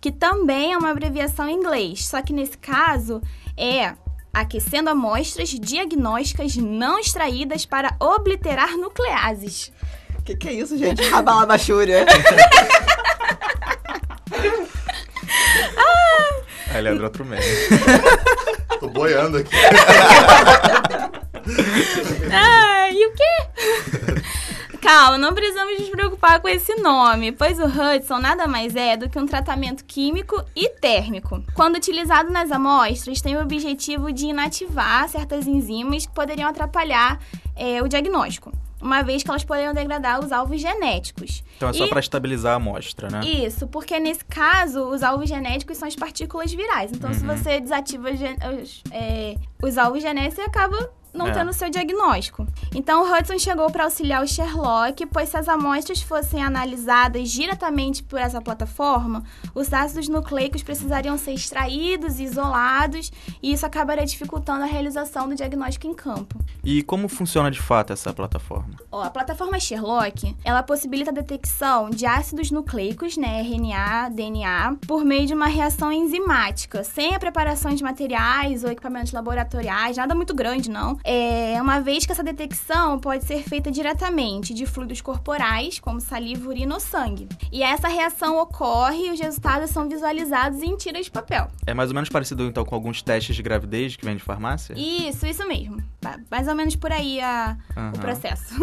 [0.00, 3.20] que também é uma abreviação em inglês, só que nesse caso
[3.56, 3.94] é
[4.32, 9.72] aquecendo amostras diagnósticas não extraídas para obliterar nucleases.
[10.26, 11.08] O que, que é isso, gente?
[11.08, 12.04] Rabalabachúria.
[16.68, 17.44] Aí ele abre outro meme.
[18.80, 19.54] Tô boiando aqui.
[22.32, 24.78] Ah, e o quê?
[24.82, 29.08] Calma, não precisamos nos preocupar com esse nome, pois o Hudson nada mais é do
[29.08, 31.40] que um tratamento químico e térmico.
[31.54, 37.20] Quando utilizado nas amostras, tem o objetivo de inativar certas enzimas que poderiam atrapalhar
[37.54, 41.42] é, o diagnóstico, uma vez que elas poderiam degradar os alvos genéticos.
[41.56, 43.20] Então é só E- pra estabilizar a amostra, né?
[43.24, 46.90] Isso, porque nesse caso, os alvos genéticos são as partículas virais.
[46.92, 47.36] Então, se Uhum.
[47.36, 51.32] você desativa os, é, os alvos genéticos, você acaba não É.
[51.32, 52.46] tendo o seu diagnóstico.
[52.74, 58.02] Então, o Hudson chegou para auxiliar o Sherlock, pois se as amostras fossem analisadas diretamente
[58.02, 63.10] por essa plataforma, os ácidos nucleicos precisariam ser extraídos e isolados,
[63.42, 66.38] e isso acabaria dificultando a realização do diagnóstico em campo.
[66.64, 68.74] E como funciona de fato essa plataforma?
[68.90, 75.04] Ó, a plataforma Sherlock, ela possibilita a detecção de ácidos nucleicos, né, RNA, DNA, por
[75.04, 80.34] meio de uma reação enzimática, sem a preparação de materiais ou equipamentos laboratoriais, nada muito
[80.34, 80.98] grande, não.
[81.08, 86.48] É, uma vez que essa detecção pode ser feita diretamente de fluidos corporais, como saliva,
[86.48, 87.28] urina ou sangue.
[87.52, 91.46] E essa reação ocorre e os resultados são visualizados em tiras de papel.
[91.64, 94.74] É mais ou menos parecido então com alguns testes de gravidez que vem de farmácia?
[94.76, 95.76] Isso, isso mesmo.
[96.28, 97.92] Mais ou menos por aí a, Aham.
[97.94, 98.54] o processo.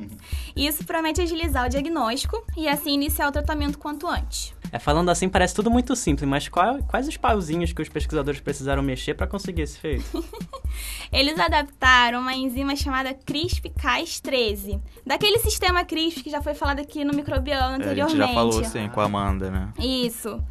[0.56, 4.54] Isso promete agilizar o diagnóstico e assim iniciar o tratamento quanto antes.
[4.72, 8.40] É, falando assim, parece tudo muito simples, mas qual- quais os pauzinhos que os pesquisadores
[8.40, 10.24] precisaram mexer para conseguir esse feito?
[11.12, 17.12] Eles adaptaram uma enzima chamada CRISPR-Cas13, daquele sistema CRISPR que já foi falado aqui no
[17.12, 18.16] microbiano É, a anteriormente.
[18.18, 19.72] gente já falou assim com a Amanda, né?
[19.78, 20.42] Isso.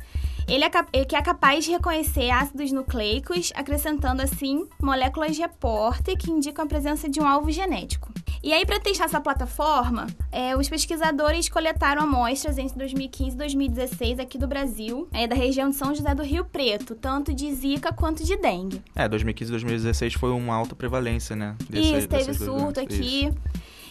[0.49, 6.31] Ele é, que é capaz de reconhecer ácidos nucleicos, acrescentando assim moléculas de repórter que
[6.31, 8.11] indicam a presença de um alvo genético.
[8.41, 14.17] E aí, para testar essa plataforma, é, os pesquisadores coletaram amostras entre 2015 e 2016
[14.19, 17.91] aqui do Brasil, é, da região de São José do Rio Preto, tanto de Zika
[17.93, 18.81] quanto de dengue.
[18.95, 21.55] É, 2015 e 2016 foi uma alta prevalência, né?
[21.69, 22.77] desse- Isso, teve surto doenças.
[22.85, 23.25] aqui.
[23.27, 23.37] Isso.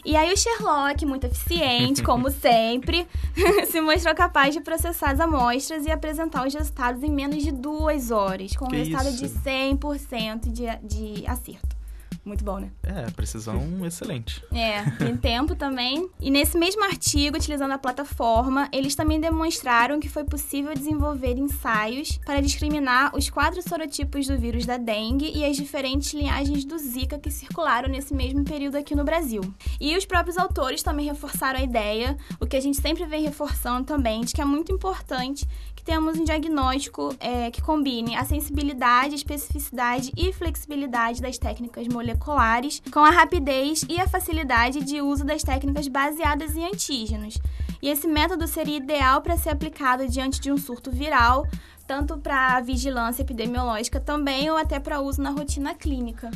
[0.09, 3.07] E aí o Sherlock, muito eficiente, como sempre,
[3.71, 8.11] se mostrou capaz de processar as amostras e apresentar os resultados em menos de duas
[8.11, 9.19] horas, com um resultado isso?
[9.19, 11.78] de 100% de, de acerto.
[12.25, 12.71] Muito bom, né?
[12.83, 14.45] É, precisão excelente.
[14.53, 16.09] É, tem tempo também.
[16.21, 22.19] E nesse mesmo artigo, utilizando a plataforma, eles também demonstraram que foi possível desenvolver ensaios
[22.25, 27.19] para discriminar os quatro sorotipos do vírus da dengue e as diferentes linhagens do Zika
[27.19, 29.43] que circularam nesse mesmo período aqui no Brasil.
[29.81, 33.85] E os próprios autores também reforçaram a ideia, o que a gente sempre vem reforçando
[33.85, 39.15] também, de que é muito importante que tenhamos um diagnóstico é, que combine a sensibilidade,
[39.15, 45.43] especificidade e flexibilidade das técnicas moleculares com a rapidez e a facilidade de uso das
[45.43, 47.39] técnicas baseadas em antígenos.
[47.81, 51.47] E esse método seria ideal para ser aplicado diante de um surto viral,
[51.87, 56.31] tanto para vigilância epidemiológica também, ou até para uso na rotina clínica.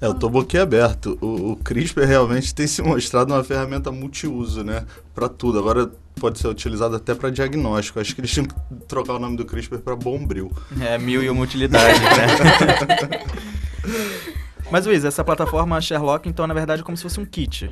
[0.00, 1.18] É, eu tô boquiaberto.
[1.20, 4.86] O, o CRISPR realmente tem se mostrado uma ferramenta multiuso, né?
[5.14, 5.58] Pra tudo.
[5.58, 8.00] Agora pode ser utilizado até pra diagnóstico.
[8.00, 8.54] Acho que eles tinham que
[8.88, 10.50] trocar o nome do CRISPR pra Bombril.
[10.80, 13.24] É mil e uma utilidades, né?
[14.70, 17.68] Mas, Luiz, essa plataforma Sherlock, então, na verdade, é como se fosse um kit.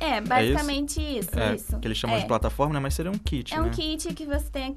[0.00, 1.78] É, basicamente isso, É, isso.
[1.78, 2.20] que eles chamam É.
[2.20, 2.80] de plataforma, né?
[2.80, 3.62] Mas seria um kit, É né?
[3.66, 4.76] um kit que você tem.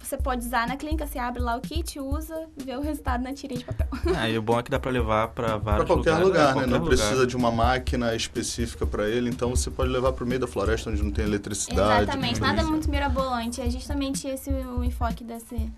[0.00, 3.32] Você pode usar na clínica, você abre lá o kit, usa, vê o resultado na
[3.32, 3.88] tirinha de papel.
[4.16, 6.26] Ah, e o bom é que dá pra levar pra Pra vários qualquer lugares.
[6.28, 6.52] lugar, pra né?
[6.52, 6.88] qualquer Não lugar.
[6.96, 10.88] precisa de uma máquina específica pra ele, então você pode levar pro meio da floresta
[10.90, 12.02] onde não tem eletricidade.
[12.04, 12.70] Exatamente, nada isso.
[12.70, 13.60] muito mirabolante.
[13.60, 15.72] É justamente esse o enfoque desse, dessa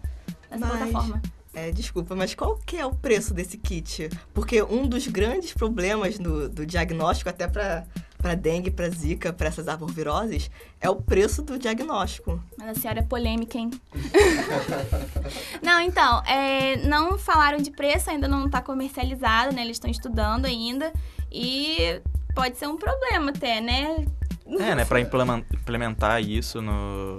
[0.59, 1.23] Mas- plataforma.
[1.57, 4.11] É, desculpa, mas qual que é o preço desse kit?
[4.35, 7.87] Porque um dos grandes problemas do, do diagnóstico, até para
[8.19, 10.51] para dengue, para zika, para essas arboviroses,
[10.81, 12.43] é o preço do diagnóstico.
[12.59, 13.71] Mas a senhora é polêmica, hein?
[15.63, 19.63] não, então, é, não falaram de preço, ainda não está comercializado, né?
[19.63, 20.93] Eles estão estudando ainda.
[21.31, 22.01] E
[22.35, 24.07] pode ser um problema até, né?
[24.59, 24.85] É, né?
[24.85, 27.17] Pra implemen- implementar isso no,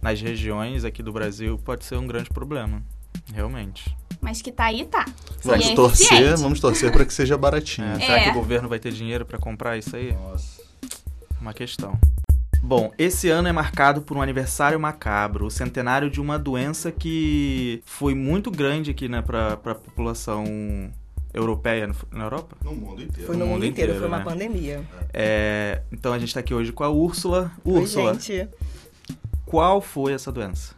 [0.00, 2.82] nas regiões aqui do Brasil pode ser um grande problema.
[3.32, 3.96] Realmente.
[4.20, 5.04] Mas que tá aí, tá.
[5.44, 6.40] Vamos é torcer, eficiente.
[6.42, 7.86] vamos torcer pra que seja baratinho.
[7.88, 8.24] É, será É.
[8.24, 10.12] que o governo vai ter dinheiro pra comprar isso aí?
[10.12, 10.60] Nossa.
[11.40, 11.96] Uma questão.
[12.60, 17.80] Bom, esse ano é marcado por um aniversário macabro, o centenário de uma doença que
[17.84, 20.44] foi muito grande aqui, né, pra, pra população
[21.32, 22.56] europeia no- na Europa.
[22.64, 23.26] No mundo inteiro.
[23.26, 24.24] Foi no, mundo mundo inteiro, inteiro, foi uma né?
[24.24, 24.82] pandemia.
[25.14, 27.52] É, então a gente tá aqui hoje com a Úrsula.
[27.64, 28.48] Oi, Úrsula, gente.
[29.46, 30.74] qual foi essa doença?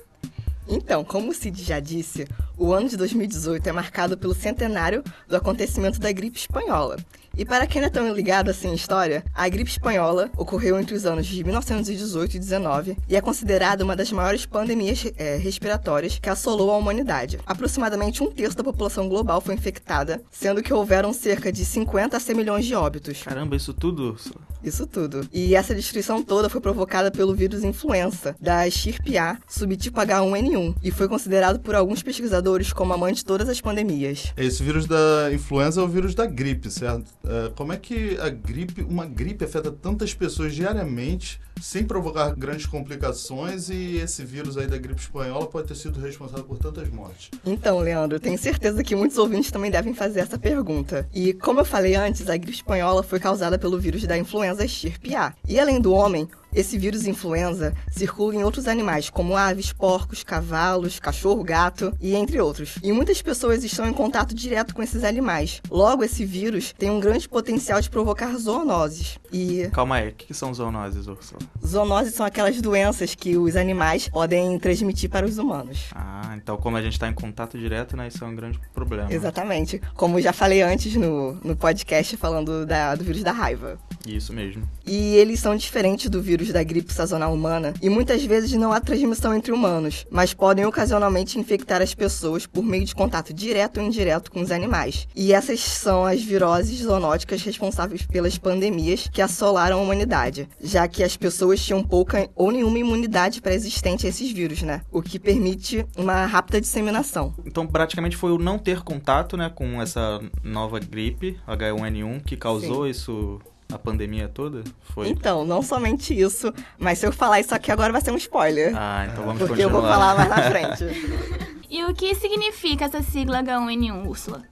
[0.73, 5.35] Então, como o Cid já disse, o ano de 2018 é marcado pelo centenário do
[5.35, 6.97] acontecimento da gripe espanhola.
[7.37, 10.95] E para quem não é tão ligado assim em história, a gripe espanhola ocorreu entre
[10.95, 16.21] os anos de 1918 e 19 e é considerada uma das maiores pandemias eh, respiratórias
[16.21, 17.41] que assolou a humanidade.
[17.45, 22.21] Aproximadamente um terço da população global foi infectada, sendo que houveram cerca de 50 a
[22.21, 23.23] 100 milhões de óbitos.
[23.23, 24.17] Caramba, isso tudo?
[24.63, 25.27] Isso tudo.
[25.33, 30.91] E essa destruição toda foi provocada pelo vírus influenza, da estirpe A, subtipo H1N1, e
[30.91, 34.33] foi considerado por alguns pesquisadores como a mãe de todas as pandemias.
[34.37, 37.11] Esse vírus da influenza é o vírus da gripe, certo?
[37.25, 42.67] É, como é que a gripe, uma gripe afeta tantas pessoas diariamente sem provocar grandes
[42.67, 47.31] complicações e esse vírus aí da gripe espanhola pode ter sido responsável por tantas mortes?
[47.45, 51.09] Então, Leandro, tenho certeza que muitos ouvintes também devem fazer essa pergunta.
[51.15, 55.15] E como eu falei antes, a gripe espanhola foi causada pelo vírus da influenza estirpe
[55.15, 55.35] A.
[55.49, 60.99] E além do homem, esse vírus influenza circula em outros animais, como aves, porcos, cavalos,
[60.99, 62.77] cachorro, gato e entre outros.
[62.83, 65.61] E muitas pessoas estão em contato direto com esses animais.
[65.71, 69.19] Logo, esse vírus tem um grande potencial de provocar zoonoses.
[69.33, 71.41] E Calma aí, o que são zoonoses, Úrsula?
[71.65, 75.87] zoonoses são aquelas doenças que os animais podem transmitir para os humanos.
[75.95, 79.13] Ah, então como a gente tá em contato direto, né, isso é um grande problema.
[79.13, 79.81] Exatamente.
[79.95, 83.79] Como já falei antes no, no podcast falando da- do vírus da raiva.
[84.07, 84.69] Isso mesmo.
[84.87, 88.81] E eles são diferentes do vírus da gripe sazonal humana e muitas vezes não há
[88.81, 93.87] transmissão entre humanos, mas podem ocasionalmente infectar as pessoas por meio de contato direto ou
[93.87, 95.07] indireto com os animais.
[95.15, 101.03] E essas são as viroses zoonóticas responsáveis pelas pandemias que assolaram a humanidade, já que
[101.03, 104.83] as pessoas tinham pouca ou nenhuma imunidade pré-existente a esses vírus, né?
[104.91, 107.35] O que permite uma rápida disseminação.
[107.45, 112.87] Então, praticamente foi o não ter contato, né, com essa nova gripe, H1N1, que causou
[112.87, 113.41] isso,
[113.73, 114.63] a pandemia toda?
[114.95, 115.09] Foi?
[115.09, 118.73] Então, não somente isso, mas se eu falar isso aqui agora vai ser um spoiler.
[118.77, 120.15] Ah, então vamos porque eu vou continuar.
[120.15, 121.51] falar mais na frente.
[121.73, 124.43] E o que significa essa sigla H1N1, Úrsula?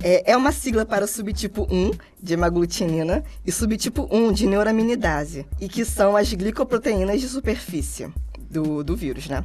[0.00, 1.90] É, é uma sigla para o subtipo 1
[2.22, 8.12] de hemaglutinina e subtipo 1 de neuraminidase, e que são as glicoproteínas de superfície
[8.48, 9.42] do, do vírus, né?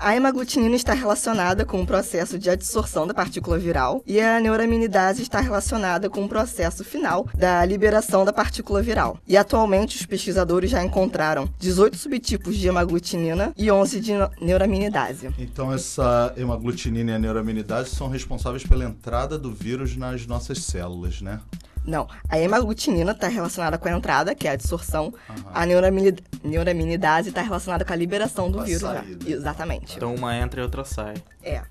[0.00, 5.22] A hemaglutinina está relacionada com o processo de adsorção da partícula viral e a neuraminidase
[5.22, 9.18] está relacionada com o processo final da liberação da partícula viral.
[9.26, 15.30] E atualmente os pesquisadores já encontraram 18 subtipos de hemaglutinina e 11 de neuraminidase.
[15.36, 21.20] Então essa hemaglutinina e a neuraminidase são responsáveis pela entrada do vírus nas nossas células,
[21.20, 21.40] né?
[21.88, 25.12] Não, a hemaglutinina está relacionada com a entrada, que é a absorção.
[25.54, 28.82] A neuramini- neuraminidase está relacionada com a liberação do a vírus.
[29.26, 29.96] Exatamente.
[29.96, 31.14] Então uma entra e outra sai.
[31.42, 31.62] É.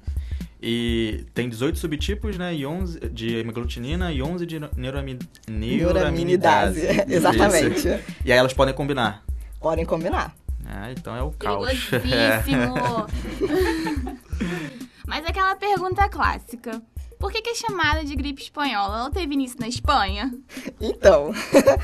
[0.60, 2.56] E tem 18 subtipos, né?
[2.56, 5.20] E 11 de hemaglutinina e 11 de neurami...
[5.48, 6.82] Neuraminidase.
[6.82, 6.82] neuraminidase.
[7.14, 7.78] Exatamente.
[7.78, 7.88] Isso.
[8.26, 9.24] E aí elas podem combinar.
[9.62, 10.36] Podem combinar.
[10.66, 11.70] Ah, então é o caos.
[11.86, 12.74] Perigosíssimo.
[15.06, 16.82] Mas aquela pergunta clássica.
[17.20, 19.00] Por que, que é chamada de gripe espanhola?
[19.00, 20.32] Ela teve início na Espanha?
[20.80, 21.32] Então,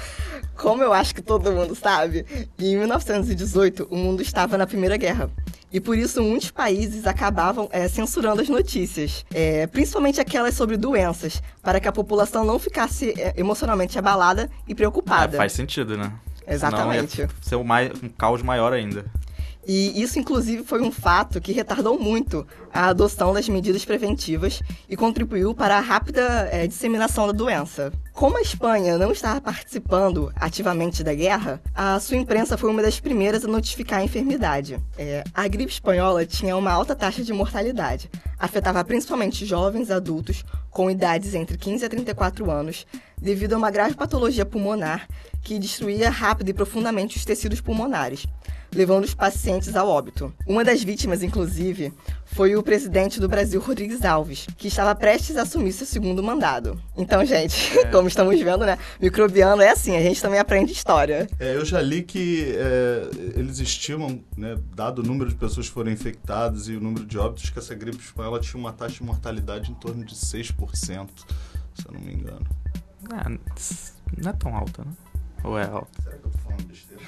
[0.55, 2.25] como eu acho que todo mundo sabe,
[2.59, 5.29] em 1918 o mundo estava na Primeira Guerra.
[5.71, 11.41] E por isso muitos países acabavam eh, censurando as notícias, eh, principalmente aquelas sobre doenças,
[11.63, 15.35] para que a população não ficasse eh, emocionalmente abalada e É, preocupada.
[15.35, 16.13] faz sentido, né?
[16.47, 17.27] Exatamente.
[17.41, 19.05] Senão ia ser um, um caos maior ainda.
[19.65, 24.97] E isso, inclusive, foi um fato que retardou muito a adoção das medidas preventivas e
[24.97, 27.91] contribuiu para a rápida eh, disseminação da doença.
[28.11, 32.99] Como a Espanha não estava participando ativamente da guerra, a sua imprensa foi uma das
[32.99, 34.77] primeiras a notificar a enfermidade.
[34.97, 40.91] Eh, a gripe espanhola tinha uma alta taxa de mortalidade, afetava principalmente jovens adultos com
[40.91, 42.85] idades entre 15 a 34 anos,
[43.17, 45.07] devido a uma grave patologia pulmonar
[45.41, 48.25] que destruía rápido e profundamente os tecidos pulmonares
[48.73, 50.33] levando os pacientes ao óbito.
[50.45, 51.93] Uma das vítimas, inclusive,
[52.25, 56.81] foi o presidente do Brasil, Rodrigues Alves, que estava prestes a assumir seu segundo mandado.
[56.97, 58.77] Então, gente, como estamos vendo, né?
[58.99, 61.27] Microbiano é assim, a gente também aprende história.
[61.39, 65.73] É, eu já li que é, eles estimam, né, dado o número de pessoas que
[65.73, 69.03] foram infectadas e o número de óbitos, que essa gripe espanhola tinha uma taxa de
[69.03, 70.97] mortalidade em torno de 6%, se
[71.87, 72.45] eu não me engano.
[73.11, 74.91] Ah, não é tão alta, né?
[75.43, 76.01] Ou é alta?
[76.01, 77.03] Será que eu tô falando besteira?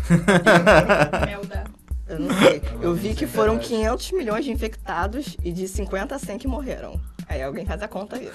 [2.08, 2.62] Eu não sei.
[2.82, 7.00] Eu vi que foram 500 milhões de infectados e de 50 a 100 que morreram.
[7.28, 8.30] Aí alguém faz a conta aí.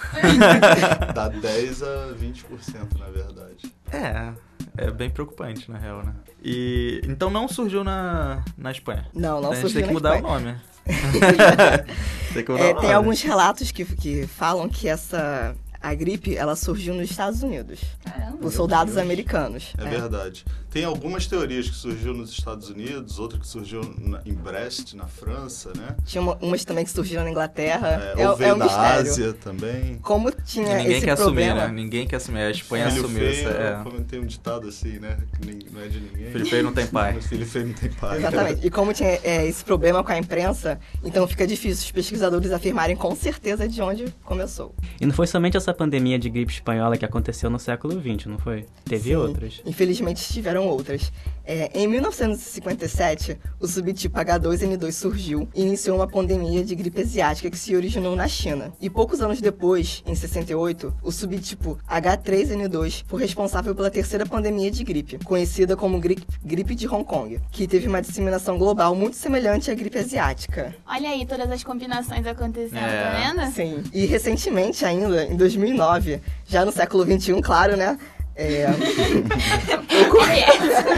[1.15, 3.73] Dá 10 a 20%, na verdade.
[3.93, 4.33] É,
[4.77, 6.13] é bem preocupante, na real, né?
[6.43, 9.07] E então não surgiu na, na Espanha.
[9.15, 10.35] Não, não a gente surgiu tem que mudar Espanha.
[10.37, 10.57] o nome.
[12.35, 12.87] tem que mudar É, o nome.
[12.87, 17.81] tem alguns relatos que, que falam que essa a gripe ela surgiu nos Estados Unidos,
[18.05, 18.37] Caramba.
[18.37, 19.05] por soldados Deus.
[19.05, 19.73] americanos.
[19.79, 20.45] É, verdade.
[20.71, 25.07] Tem algumas teorias que surgiu nos Estados Unidos, outra que surgiu na- em Brest, na
[25.07, 25.97] França, né?
[26.05, 28.15] Tinha uma- umas também que surgiram na Inglaterra.
[28.17, 29.01] É, É, ou é veio um da mistério.
[29.11, 29.99] Ásia também.
[30.01, 31.63] Como tinha ninguém esse quer problema.
[31.63, 31.83] assumir, né?
[31.83, 32.39] Ninguém quer assumir.
[32.41, 33.59] A Espanha filho assumiu feio, essa.
[33.59, 33.81] É.
[33.83, 35.19] como tem um ditado assim, né?
[35.37, 36.31] Que nem- não é de ninguém.
[36.31, 37.13] Filho feio não tem pai.
[37.15, 38.19] Mas filho feio não tem pai.
[38.19, 38.67] Exatamente.
[38.67, 42.95] E como tinha é, esse problema com a imprensa, então fica difícil os pesquisadores afirmarem
[42.95, 44.73] com certeza de onde começou.
[45.01, 48.39] E não foi somente essa pandemia de gripe espanhola que aconteceu no século XX, não
[48.39, 48.67] foi?
[48.85, 49.61] Teve Sim, outras.
[49.67, 51.13] Infelizmente tiveram outras.
[51.45, 57.59] É, em 1957, o subtipo H2N2 surgiu e iniciou uma pandemia de gripe asiática que
[57.59, 58.73] se originou na China.
[58.81, 64.85] E poucos anos depois, em 68, o subtipo H3N2 foi responsável pela terceira pandemia de
[64.85, 69.71] gripe, conhecida como gri- gripe de Hong Kong, que teve uma disseminação global muito semelhante
[69.71, 70.75] à gripe asiática.
[70.87, 73.03] Olha aí todas as combinações acontecendo, É.
[73.03, 73.53] tá vendo?
[73.53, 73.83] Sim.
[73.93, 77.99] E recentemente ainda, em 2009, já no século XXI, claro, né?
[78.41, 78.65] É,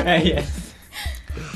[0.06, 0.44] É, é.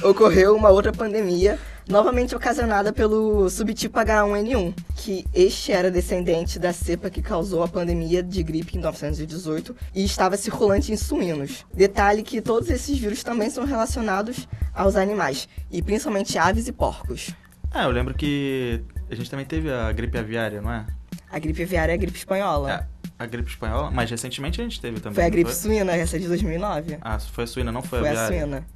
[0.02, 1.58] ocorreu uma outra pandemia,
[1.88, 8.22] novamente ocasionada pelo subtipo H1N1, que este era descendente da cepa que causou a pandemia
[8.22, 11.64] de gripe em 1918 e estava circulante em suínos.
[11.72, 17.30] Detalhe que todos esses vírus também são relacionados aos animais, e principalmente aves e porcos.
[17.72, 20.86] É, eu lembro que a gente também teve a gripe aviária, não é?
[21.30, 22.70] A gripe aviária é a gripe espanhola.
[22.72, 22.86] É,
[23.18, 25.14] a gripe espanhola, mas recentemente a gente teve também.
[25.14, 25.54] Foi a gripe foi?
[25.70, 26.98] suína, essa de 2009.
[27.00, 28.40] Ah, foi a suína, não foi, Foi a a aviária.
[28.40, 28.66] suína.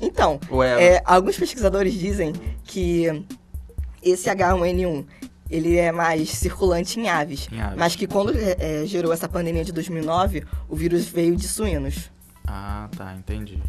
[0.00, 2.32] Então, Ou é- é, alguns pesquisadores dizem
[2.64, 3.24] que
[4.02, 5.04] esse H1N1
[5.48, 7.76] ele é mais circulante em aves, Em aves.
[7.78, 12.10] mas que quando é, é, gerou essa pandemia de 2009, o vírus veio de suínos.
[12.46, 13.62] Ah, tá, entendi.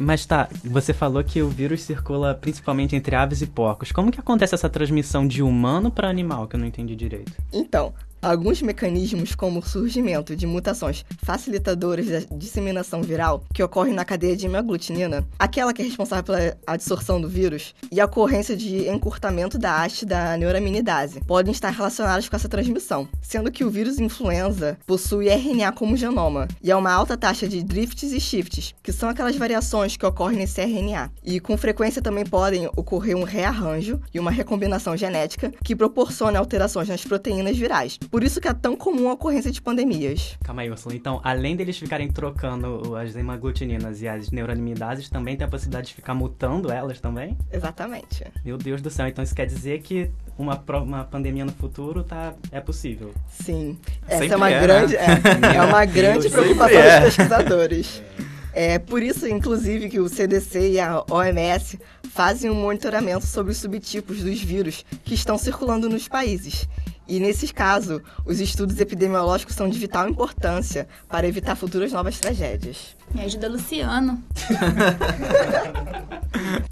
[0.00, 3.92] Mas tá, você falou que o vírus circula principalmente entre aves e porcos.
[3.92, 7.32] Como que acontece essa transmissão de humano para animal, que eu não entendi direito?
[7.52, 7.92] Então,
[8.22, 14.36] Alguns mecanismos, como o surgimento de mutações facilitadoras da disseminação viral, que ocorrem na cadeia
[14.36, 19.58] de hemaglutinina, aquela que é responsável pela absorção do vírus, e a ocorrência de encurtamento
[19.58, 24.78] da haste da neuraminidase, podem estar relacionados com essa transmissão, sendo que o vírus influenza
[24.86, 29.08] possui RNA como genoma, e há uma alta taxa de drifts e shifts, que são
[29.08, 31.10] aquelas variações que ocorrem nesse RNA.
[31.24, 36.88] E com frequência também podem ocorrer um rearranjo e uma recombinação genética que proporciona alterações
[36.88, 37.98] nas proteínas virais.
[38.12, 40.36] Por isso que é tão comum a ocorrência de pandemias.
[40.44, 40.94] Calma aí, Ursula.
[40.94, 45.94] Então, além deles ficarem trocando as hemaglutininas e as neuronimidases, também tem a possibilidade de
[45.94, 47.38] ficar mutando elas também?
[47.50, 48.22] Exatamente.
[48.44, 49.08] Meu Deus do céu.
[49.08, 53.14] Então, isso quer dizer que uma, uma pandemia no futuro tá, é possível?
[53.30, 53.78] Sim.
[54.06, 54.60] Essa Sempre é uma é, né?
[54.60, 57.00] grande, é, é uma grande Deus, preocupação sempre é.
[57.00, 58.02] dos pesquisadores.
[58.52, 63.56] É por isso, inclusive, que o CDC e a OMS fazem um monitoramento sobre os
[63.56, 66.68] subtipos dos vírus que estão circulando nos países.
[67.08, 72.96] E, nesses casos, os estudos epidemiológicos são de vital importância para evitar futuras novas tragédias.
[73.14, 74.22] Me ajuda, Luciano.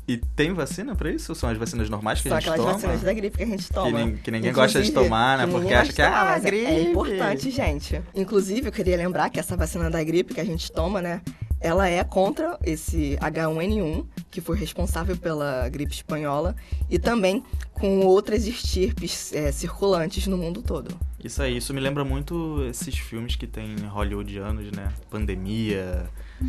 [0.08, 1.30] E tem vacina pra isso?
[1.30, 2.78] Ou são as vacinas normais que São a gente aquelas toma?
[2.78, 4.04] vacinas da gripe que a gente toma.
[4.04, 5.46] nin- que ninguém gosta de Inclusive, tomar, né?
[5.46, 6.64] que Porque acha que é, ah, é- gripe.
[6.66, 8.02] É importante, gente.
[8.14, 11.20] Inclusive, eu queria lembrar que essa vacina da gripe que a gente toma, né?
[11.60, 16.56] Ela é contra esse H1N1, que foi responsável pela gripe espanhola,
[16.88, 20.94] e também com outras estirpes é, circulantes no mundo todo.
[21.22, 24.90] Isso aí, isso me lembra muito esses filmes que tem hollywoodianos, né?
[25.10, 26.08] Pandemia.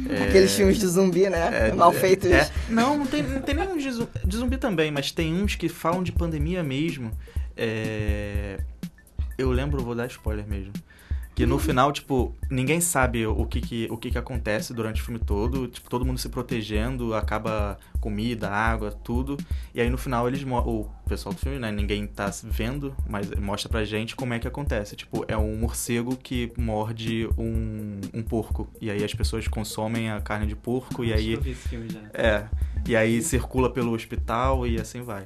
[0.09, 1.67] é, Aqueles filmes de zumbi, né?
[1.69, 2.31] é, Mal feitos.
[2.31, 2.49] é.
[2.69, 5.67] Não, não tem, não tem nenhum de zumbi, de zumbi também, mas tem uns que
[5.67, 7.11] falam de pandemia mesmo.
[7.57, 8.59] É,
[9.37, 10.71] Eu lembro, vou dar spoiler mesmo.
[11.33, 15.05] Que no final, tipo, ninguém sabe o que que, o que que acontece durante o
[15.05, 15.67] filme todo.
[15.67, 19.37] Tipo, todo mundo se protegendo, acaba comida, água, tudo.
[19.73, 23.69] E aí no final eles o pessoal do filme, né, ninguém tá vendo, mas mostra
[23.69, 24.95] pra gente como é que acontece.
[24.95, 28.67] Tipo, é um morcego que morde um, um porco.
[28.81, 31.87] E aí as pessoas consomem a carne de porco e aí Eu vi esse filme
[31.89, 31.99] já.
[32.13, 32.47] é,
[32.87, 35.23] e aí circula pelo hospital e assim vai.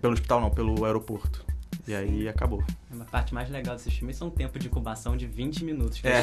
[0.00, 1.44] Pelo hospital não, pelo aeroporto.
[1.88, 2.62] E aí acabou.
[3.00, 5.98] A parte mais legal desses filmes são um tempo de incubação de 20 minutos.
[6.04, 6.20] É.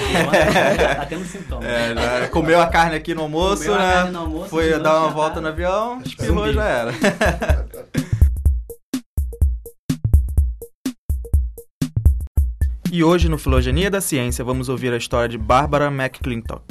[0.77, 1.65] já tá tendo sintoma.
[1.65, 3.93] É, já comeu a carne aqui no almoço, Comeu a né?
[3.93, 6.91] carne no almoço, Foi dar uma já volta tá no avião, espirrou já era.
[12.91, 16.63] E hoje no Filogenia da Ciência vamos ouvir a história de Barbara McClintock,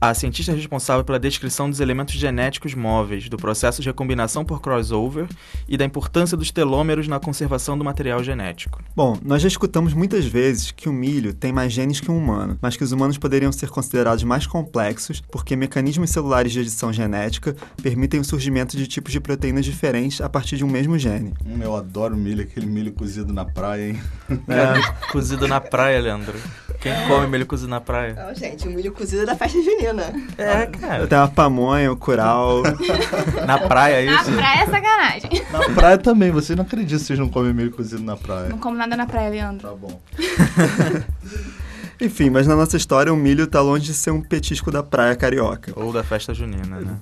[0.00, 5.26] a cientista responsável pela descrição dos elementos genéticos móveis, do processo de recombinação por crossover
[5.68, 8.82] e da importância dos telômeros na conservação do material genético.
[8.96, 12.58] Bom, nós já escutamos muitas vezes que o milho tem mais genes que um humano,
[12.62, 17.54] mas que os humanos poderiam ser considerados mais complexos porque mecanismos celulares de edição genética
[17.82, 21.34] permitem o surgimento de tipos de proteínas diferentes a partir de um mesmo gene.
[21.44, 24.00] Hum, eu adoro milho, aquele milho cozido na praia, hein?
[24.48, 25.10] É.
[25.12, 26.38] Cozido na praia, Leandro.
[26.80, 28.14] Quem come milho cozido na praia?
[28.14, 30.12] Não, gente, o milho cozido é da festa junina.
[30.38, 31.06] É, cara.
[31.06, 32.62] Tem a pamonha, o curau.
[33.46, 34.32] Na praia, Na isso?
[34.32, 35.30] praia é sacanagem.
[35.52, 38.48] Na praia também, vocês não acreditam que vocês não comem milho cozido na praia.
[38.48, 39.68] Não como nada na praia, Leandro.
[39.68, 40.00] Tá bom.
[42.00, 45.14] Enfim, mas na nossa história o milho tá longe de ser um petisco da praia
[45.14, 45.72] carioca.
[45.76, 46.96] Ou da festa junina, né?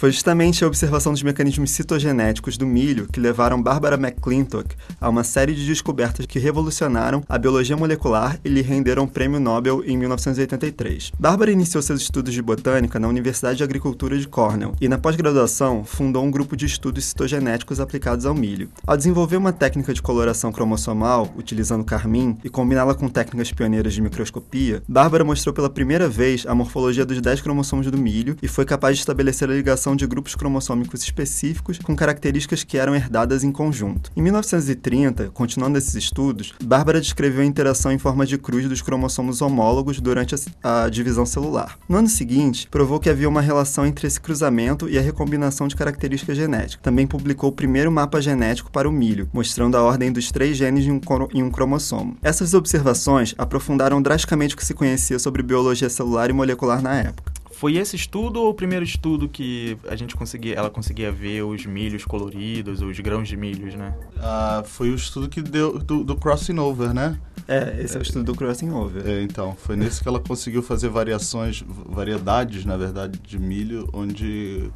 [0.00, 5.22] Foi justamente a observação dos mecanismos citogenéticos do milho que levaram Barbara McClintock a uma
[5.22, 9.98] série de descobertas que revolucionaram a biologia molecular e lhe renderam o Prêmio Nobel em
[9.98, 11.12] 1983.
[11.18, 15.84] Barbara iniciou seus estudos de botânica na Universidade de Agricultura de Cornell e, na pós-graduação,
[15.84, 18.70] fundou um grupo de estudos citogenéticos aplicados ao milho.
[18.86, 24.00] Ao desenvolver uma técnica de coloração cromossomal, utilizando carmim, e combiná-la com técnicas pioneiras de
[24.00, 28.64] microscopia, Bárbara mostrou pela primeira vez a morfologia dos 10 cromossomos do milho e foi
[28.64, 33.52] capaz de estabelecer a ligação de grupos cromossômicos específicos com características que eram herdadas em
[33.52, 34.10] conjunto.
[34.16, 39.42] Em 1930, continuando esses estudos, Bárbara descreveu a interação em forma de cruz dos cromossomos
[39.42, 41.78] homólogos durante a, a divisão celular.
[41.88, 45.76] No ano seguinte, provou que havia uma relação entre esse cruzamento e a recombinação de
[45.76, 46.82] características genéticas.
[46.82, 50.86] Também publicou o primeiro mapa genético para o milho, mostrando a ordem dos três genes
[50.86, 51.00] em um,
[51.34, 52.16] em um cromossomo.
[52.22, 57.39] Essas observações aprofundaram drasticamente o que se conhecia sobre biologia celular e molecular na época.
[57.60, 61.66] Foi esse estudo ou o primeiro estudo que a gente conseguia, ela conseguia ver os
[61.66, 63.94] milhos coloridos, os grãos de milhos, né?
[64.18, 67.20] Ah, foi o estudo que deu do, do crossing over, né?
[67.46, 69.06] É, esse é o estudo do crossing over.
[69.06, 74.70] É, então, foi nesse que ela conseguiu fazer variações, variedades, na verdade, de milho, onde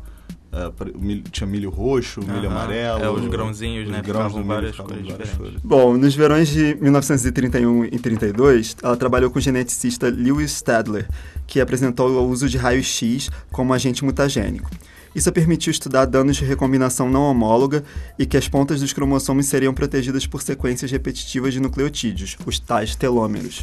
[0.98, 3.02] milho- tinha milho roxo, milho amarelo.
[3.02, 5.54] É, os grãozinhos, os né, grãos ficavam do milho várias cores várias cores.
[5.62, 11.08] Bom, nos verões de 1931 e 32, ela trabalhou com o geneticista Lewis Stadler,
[11.46, 14.70] que apresentou o uso de raio-x como agente mutagênico.
[15.14, 17.84] Isso permitiu estudar danos de recombinação não homóloga
[18.18, 22.96] e que as pontas dos cromossomos seriam protegidas por sequências repetitivas de nucleotídeos, os tais
[22.96, 23.62] telômeros.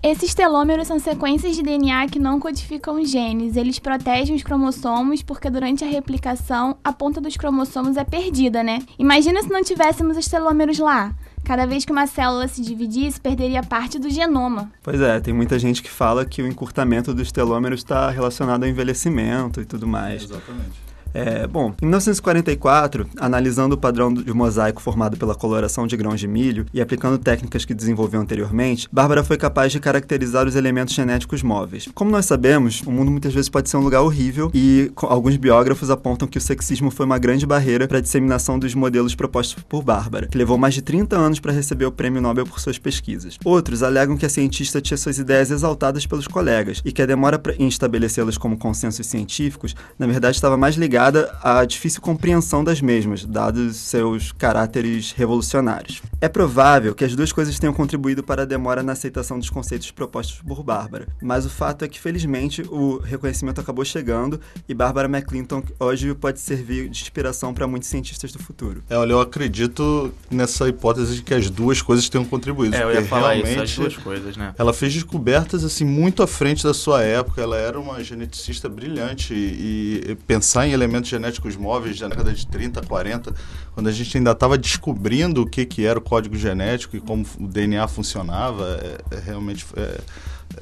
[0.00, 3.56] Esses telômeros são sequências de DNA que não codificam genes.
[3.56, 8.78] Eles protegem os cromossomos porque durante a replicação a ponta dos cromossomos é perdida, né?
[8.96, 11.12] Imagina se não tivéssemos os telômeros lá.
[11.44, 14.70] Cada vez que uma célula se dividisse, perderia parte do genoma.
[14.84, 18.68] Pois é, tem muita gente que fala que o encurtamento dos telômeros está relacionado ao
[18.68, 20.22] envelhecimento e tudo mais.
[20.22, 20.87] Exatamente.
[21.18, 26.28] É, bom, em 1944, analisando o padrão de mosaico formado pela coloração de grãos de
[26.28, 31.42] milho e aplicando técnicas que desenvolveu anteriormente, Bárbara foi capaz de caracterizar os elementos genéticos
[31.42, 31.88] móveis.
[31.92, 35.90] Como nós sabemos, o mundo muitas vezes pode ser um lugar horrível e alguns biógrafos
[35.90, 39.82] apontam que o sexismo foi uma grande barreira para a disseminação dos modelos propostos por
[39.82, 43.38] Bárbara, que levou mais de 30 anos para receber o prêmio Nobel por suas pesquisas.
[43.44, 47.42] Outros alegam que a cientista tinha suas ideias exaltadas pelos colegas e que a demora
[47.58, 52.80] em estabelecê-las como consensos científicos, na verdade, estava mais ligada ligada à difícil compreensão das
[52.80, 56.02] mesmas, dados seus caráteres revolucionários.
[56.20, 59.90] É provável que as duas coisas tenham contribuído para a demora na aceitação dos conceitos
[59.90, 65.08] propostos por Bárbara, mas o fato é que, felizmente, o reconhecimento acabou chegando e Bárbara
[65.08, 68.82] McClinton hoje pode servir de inspiração para muitos cientistas do futuro.
[68.90, 72.74] É, olha, eu acredito nessa hipótese de que as duas coisas tenham contribuído.
[72.74, 74.54] É, eu ia falar realmente isso, as duas coisas, né?
[74.58, 77.40] Ela fez descobertas assim muito à frente da sua época.
[77.40, 82.46] Ela era uma geneticista brilhante e, e pensar em elementos genéticos móveis da década de
[82.46, 83.34] 30, 40,
[83.74, 87.26] quando a gente ainda estava descobrindo o que, que era o código genético e como
[87.38, 90.00] o DNA funcionava, é, é realmente é,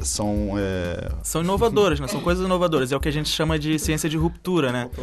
[0.03, 1.09] são é...
[1.23, 2.09] são inovadoras, né?
[2.09, 2.93] São coisas inovadoras.
[2.93, 4.91] É o que a gente chama de ciência de ruptura, né?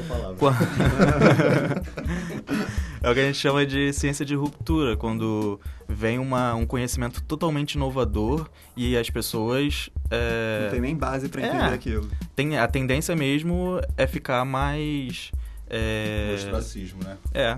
[3.02, 7.22] é o que a gente chama de ciência de ruptura, quando vem uma, um conhecimento
[7.24, 10.64] totalmente inovador e as pessoas é...
[10.64, 12.10] não tem nem base para entender é, aquilo.
[12.36, 15.32] Tem a tendência mesmo é ficar mais
[15.70, 16.30] é...
[16.32, 17.18] O ostracismo, né?
[17.34, 17.58] É,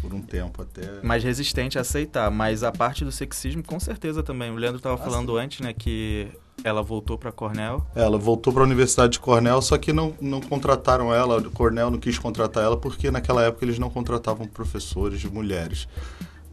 [0.00, 1.00] por um tempo até.
[1.02, 4.50] Mais resistente a aceitar, mas a parte do sexismo, com certeza também.
[4.50, 5.38] O Leandro estava ah, falando sim.
[5.38, 6.28] antes, né, que
[6.64, 7.84] ela voltou para Cornell.
[7.94, 11.98] Ela voltou para a Universidade de Cornell, só que não, não contrataram ela, Cornell não
[11.98, 15.88] quis contratar ela porque naquela época eles não contratavam professores de mulheres.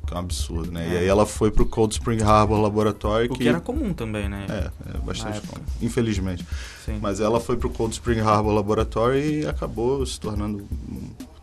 [0.06, 0.88] Que é um absurdo, né?
[0.88, 0.94] É.
[0.94, 3.28] E aí ela foi para o Cold Spring Harbor Laboratory.
[3.28, 4.48] O que, que era comum também, né?
[4.50, 6.44] É, é bastante comum, infelizmente.
[6.84, 6.98] Sim.
[7.00, 10.68] Mas ela foi para o Cold Spring Harbor Laboratory e acabou se tornando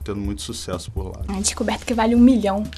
[0.06, 1.22] tendo muito sucesso por lá.
[1.28, 2.62] A descoberta que vale um milhão.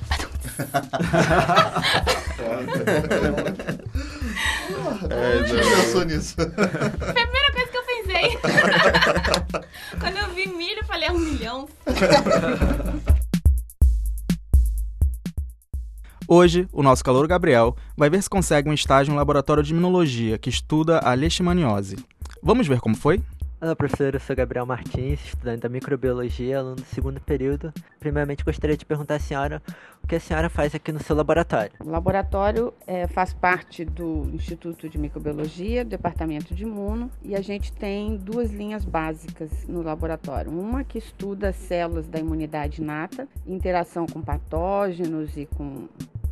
[5.11, 6.35] é, já pensou nisso.
[6.37, 8.39] Foi a primeira coisa que eu pensei.
[10.01, 11.69] Quando eu vi milho, eu falei, é um milhão.
[16.27, 20.39] Hoje, o nosso calor Gabriel vai ver se consegue um estágio no laboratório de imunologia
[20.39, 21.97] que estuda a leishmaniose.
[22.43, 23.23] Vamos ver como foi?
[23.61, 24.15] Olá, professor.
[24.15, 27.73] Eu sou Gabriel Martins, estudante da microbiologia, aluno do segundo período.
[27.99, 29.61] Primeiramente, gostaria de perguntar à senhora
[30.09, 31.73] que a senhora faz aqui no seu laboratório.
[31.85, 37.43] O laboratório é, faz parte do Instituto de Microbiologia, do Departamento de Imuno, e a
[37.43, 40.51] gente tem duas linhas básicas no laboratório.
[40.51, 45.87] Uma que estuda células da imunidade inata, interação com patógenos e com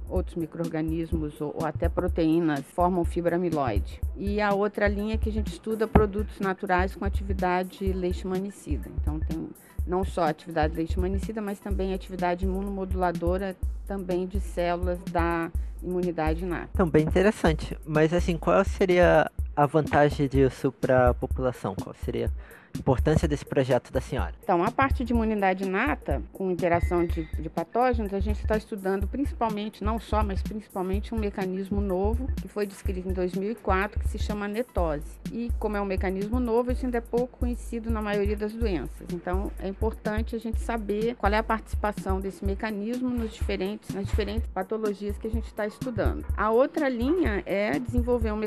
[0.08, 4.00] outros micro-organismos ou, ou, até proteínas formam fibra amiloide.
[4.16, 8.88] E a outra linha que a gente estuda produtos naturais com atividade leishmanicida.
[9.00, 9.48] Então tem
[9.86, 13.56] não só atividade leishmanicida, mas também atividade imunomoduladora
[13.86, 15.50] também de células da
[15.82, 16.68] imunidade inata.
[16.74, 17.78] Então, bem interessante.
[17.86, 21.74] Mas assim, qual seria a vantagem disso para a população?
[21.74, 22.30] Qual seria
[22.76, 24.34] importância desse projeto da senhora?
[24.42, 29.06] Então, a parte de imunidade inata, com interação de, de patógenos, a gente está estudando
[29.06, 34.18] principalmente, não só, mas principalmente um mecanismo novo que foi descrito em 2004, que se
[34.18, 35.06] chama netose.
[35.32, 39.06] E como é um mecanismo novo, isso ainda é pouco conhecido na maioria das doenças.
[39.12, 44.06] Então, é importante a gente saber qual é a participação desse mecanismo nos diferentes, nas
[44.06, 46.24] diferentes patologias que a gente está estudando.
[46.36, 48.40] A outra linha é desenvolver um,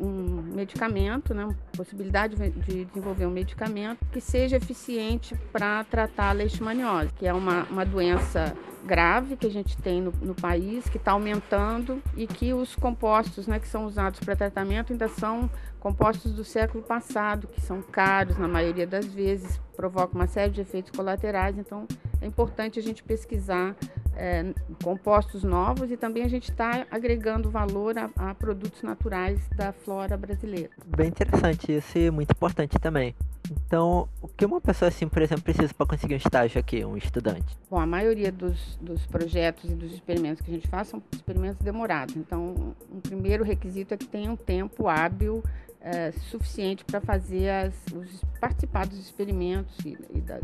[0.00, 3.75] um medicamento, né, possibilidade de desenvolver um medicamento
[4.12, 8.56] que seja eficiente para tratar a leishmaniose, que é uma, uma doença
[8.86, 13.46] grave que a gente tem no, no país, que está aumentando e que os compostos
[13.46, 15.50] né, que são usados para tratamento ainda são
[15.80, 20.60] compostos do século passado, que são caros na maioria das vezes, provocam uma série de
[20.60, 21.58] efeitos colaterais.
[21.58, 21.86] Então,
[22.20, 23.76] é importante a gente pesquisar
[24.16, 24.52] é,
[24.82, 30.16] compostos novos e também a gente está agregando valor a, a produtos naturais da flora
[30.16, 30.70] brasileira.
[30.86, 33.14] Bem interessante isso e muito importante também.
[33.50, 36.96] Então, o que uma pessoa assim, por exemplo, precisa para conseguir um estágio aqui, um
[36.96, 37.56] estudante?
[37.70, 41.62] Bom, a maioria dos, dos projetos e dos experimentos que a gente faz são experimentos
[41.62, 42.16] demorados.
[42.16, 45.42] Então, um primeiro requisito é que tenha um tempo hábil
[45.80, 50.42] é, suficiente para fazer as, os, participar dos experimentos e, e das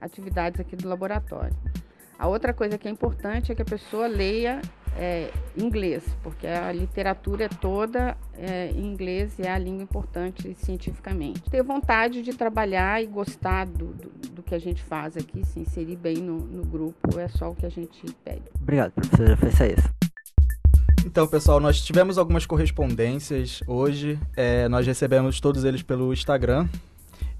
[0.00, 1.54] atividades aqui do laboratório.
[2.18, 4.60] A outra coisa que é importante é que a pessoa leia
[4.96, 10.54] é, inglês, porque a literatura é toda é, em inglês e é a língua importante
[10.54, 11.42] cientificamente.
[11.50, 15.60] Ter vontade de trabalhar e gostar do, do, do que a gente faz aqui, se
[15.60, 18.42] inserir bem no, no, grupo, é só o que a gente pede.
[18.60, 19.36] Obrigado, professora.
[19.36, 19.94] Foi só isso.
[21.04, 24.18] Então, pessoal, nós tivemos algumas correspondências hoje.
[24.36, 26.66] É, nós recebemos todos eles pelo Instagram.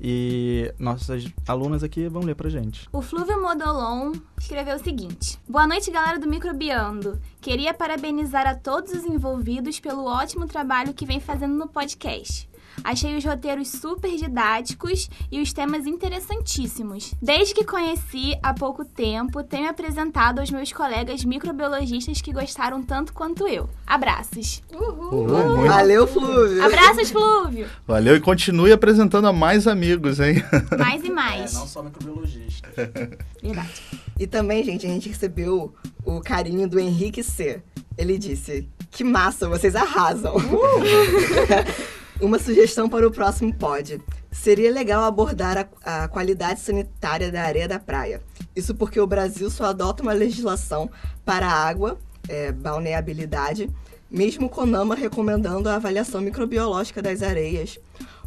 [0.01, 2.89] E nossas alunas aqui vão ler pra gente.
[2.93, 7.21] O Flúvio Modolon escreveu o seguinte: Boa noite, galera do Microbiando.
[7.41, 12.49] Queria parabenizar a todos os envolvidos pelo ótimo trabalho que vem fazendo no podcast.
[12.83, 17.15] Achei os roteiros super didáticos e os temas interessantíssimos.
[17.21, 23.13] Desde que conheci há pouco tempo, tenho apresentado aos meus colegas microbiologistas que gostaram tanto
[23.13, 23.69] quanto eu.
[23.87, 24.63] Abraços.
[24.73, 25.27] Uhul.
[25.27, 25.67] Uhul.
[25.67, 26.65] Valeu, Flúvio.
[26.65, 27.69] Abraços, Flúvio.
[27.87, 30.43] Valeu e continue apresentando a mais amigos, hein?
[30.79, 31.55] Mais e mais.
[31.55, 32.73] É, não só microbiologistas.
[33.43, 33.83] Verdade.
[34.19, 35.75] E também, gente, a gente recebeu
[36.05, 37.63] o carinho do Henrique C.
[37.97, 40.37] Ele disse: Que massa, vocês arrasam.
[40.37, 41.95] Uh!
[42.25, 44.01] Uma sugestão para o próximo pod.
[44.33, 48.23] Seria legal abordar a, a, qualidade sanitária da areia da praia.
[48.57, 50.91] Isso porque o Brasil só adota uma legislação
[51.23, 53.69] para a água, é, balneabilidade,
[54.11, 57.79] mesmo com NAMA recomendando a avaliação microbiológica das areias,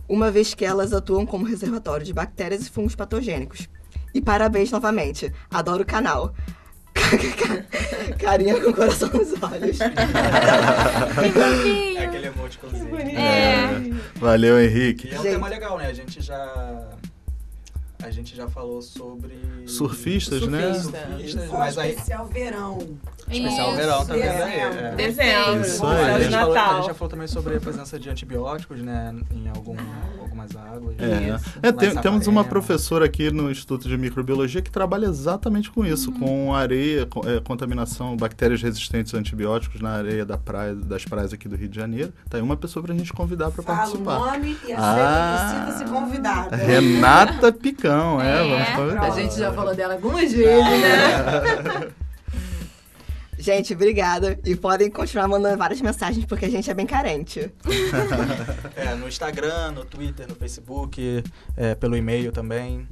[0.08, 3.68] uma vez que elas atuam como reservatório de bactérias e fungos patogênicos.
[4.14, 5.34] E parabéns novamente.
[5.50, 6.36] Adoro o canal.
[8.20, 9.80] Carinha com o coração nos olhos.
[11.98, 12.98] é aquele emoticonzinho.
[12.98, 13.68] É.
[14.16, 15.08] Valeu, Henrique.
[15.08, 15.88] E é um tema legal, né?
[15.88, 16.97] A gente já
[18.08, 19.38] a gente já falou sobre.
[19.66, 20.74] Surfistas, né?
[20.74, 21.92] Surfistas, mas aí.
[21.92, 22.80] Especial verão.
[23.30, 24.22] Especial verão também.
[24.22, 24.80] Dezembro.
[24.80, 24.96] É.
[24.96, 25.62] Dezembro.
[25.62, 26.04] Isso aí.
[26.12, 26.76] A gente, falou, a Natal.
[26.78, 29.14] gente já falou também sobre a presença de antibióticos, né?
[29.32, 29.76] Em algum,
[30.22, 30.96] algumas águas.
[31.00, 31.60] É, Isso.
[31.62, 35.86] É, tem- em temos uma professora aqui no Instituto de Microbiologia que trabalha exatamente com
[35.86, 41.04] isso, com areia, com, é, contaminação, bactérias resistentes a antibióticos na areia da praia, das
[41.04, 42.14] praias aqui do Rio de Janeiro.
[42.30, 44.20] Tá aí uma pessoa pra gente convidar para Fala o participar.
[44.20, 45.36] nome e Ah.
[45.66, 46.56] aceita sinta-se convidada.
[46.56, 47.52] Renata
[47.98, 48.44] Picão, é, É.
[48.50, 49.02] vamos convidar.
[49.04, 51.90] A gente já falou dela algumas vezes, né?
[53.40, 54.38] Gente, obrigada.
[54.44, 57.52] E podem continuar mandando várias mensagens porque a gente é bem carente.
[58.76, 61.24] É, no Instagram, no Twitter, no Facebook,
[61.56, 62.88] é, pelo e-mail também.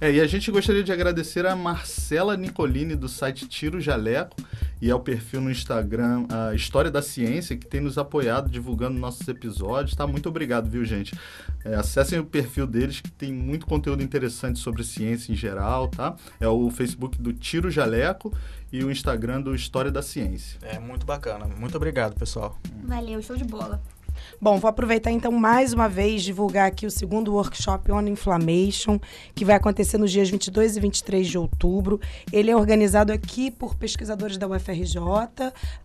[0.00, 4.36] É, e a gente gostaria de agradecer a Marcela Nicolini do site Tiro Jaleco
[4.80, 9.26] e ao perfil no Instagram a História da Ciência que tem nos apoiado divulgando nossos
[9.26, 9.96] episódios.
[9.96, 10.06] Tá?
[10.06, 11.18] Muito obrigado, viu, gente?
[11.64, 16.14] É, acessem o perfil deles que tem muito conteúdo interessante sobre ciência em geral, tá?
[16.38, 18.32] É o Facebook do Tiro Jaleco
[18.72, 20.58] e o Instagram do História da Ciência.
[20.62, 21.46] É muito bacana.
[21.46, 22.56] Muito obrigado, pessoal.
[22.84, 23.82] Valeu, show de bola.
[24.40, 28.98] Bom, vou aproveitar então mais uma vez divulgar aqui o segundo workshop On Inflammation,
[29.34, 32.00] que vai acontecer nos dias 22 e 23 de outubro.
[32.32, 35.00] Ele é organizado aqui por pesquisadores da UFRJ,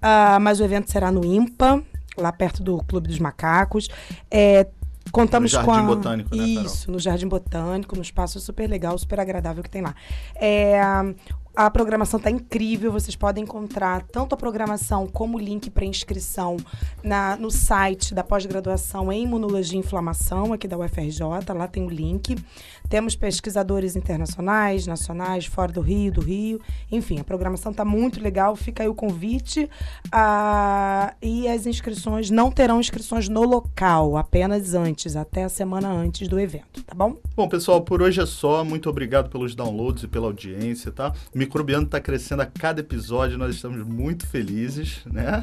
[0.01, 1.83] ah, mas o evento será no IMPA,
[2.17, 3.89] lá perto do Clube dos Macacos.
[4.29, 4.67] É,
[5.11, 5.75] contamos No com a...
[5.75, 6.43] Jardim Botânico, né?
[6.43, 9.95] Isso, no Jardim Botânico, num espaço super legal, super agradável que tem lá.
[10.35, 10.81] É,
[11.55, 16.57] a programação está incrível, vocês podem encontrar tanto a programação como o link para inscrição
[17.03, 21.21] na, no site da pós-graduação em Imunologia e Inflamação, aqui da UFRJ,
[21.55, 22.35] lá tem o link.
[22.93, 26.61] Temos pesquisadores internacionais, nacionais, fora do Rio, do Rio.
[26.91, 29.67] Enfim, a programação está muito legal, fica aí o convite.
[30.11, 36.27] Ah, e as inscrições não terão inscrições no local, apenas antes, até a semana antes
[36.27, 37.17] do evento, tá bom?
[37.35, 38.63] Bom, pessoal, por hoje é só.
[38.63, 41.11] Muito obrigado pelos downloads e pela audiência, tá?
[41.33, 45.41] O Microbiano está crescendo a cada episódio, nós estamos muito felizes, né?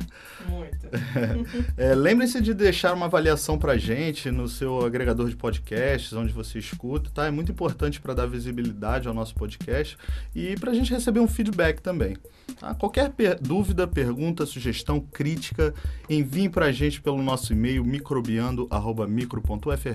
[0.48, 0.88] Muito.
[1.76, 6.58] É, Lembre-se de deixar uma avaliação pra gente no seu agregador de podcasts, onde você
[6.58, 7.26] escuta, tá?
[7.26, 9.96] É muito importante para dar visibilidade ao nosso podcast
[10.34, 12.16] e para a gente receber um feedback também.
[12.58, 12.74] tá?
[12.74, 15.72] Qualquer per- dúvida, pergunta, sugestão, crítica,
[16.08, 17.84] envie para a gente pelo nosso e-mail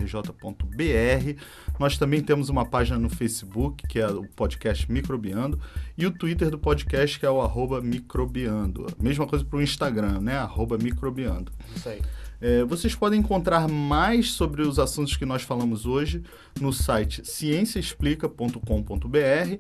[0.06, 1.42] microbiando@micro.frj.br.
[1.80, 5.60] Nós também temos uma página no Facebook, que é o podcast Microbiando,
[5.98, 8.88] e o Twitter do podcast, que é o arroba microbiando.
[9.00, 10.38] Mesma coisa para o Instagram, né?
[10.38, 11.52] Arroba microbiando.
[11.76, 12.02] Isso aí.
[12.42, 16.24] É, vocês podem encontrar mais sobre os assuntos que nós falamos hoje
[16.60, 19.60] no site cienciaexplica.com.br,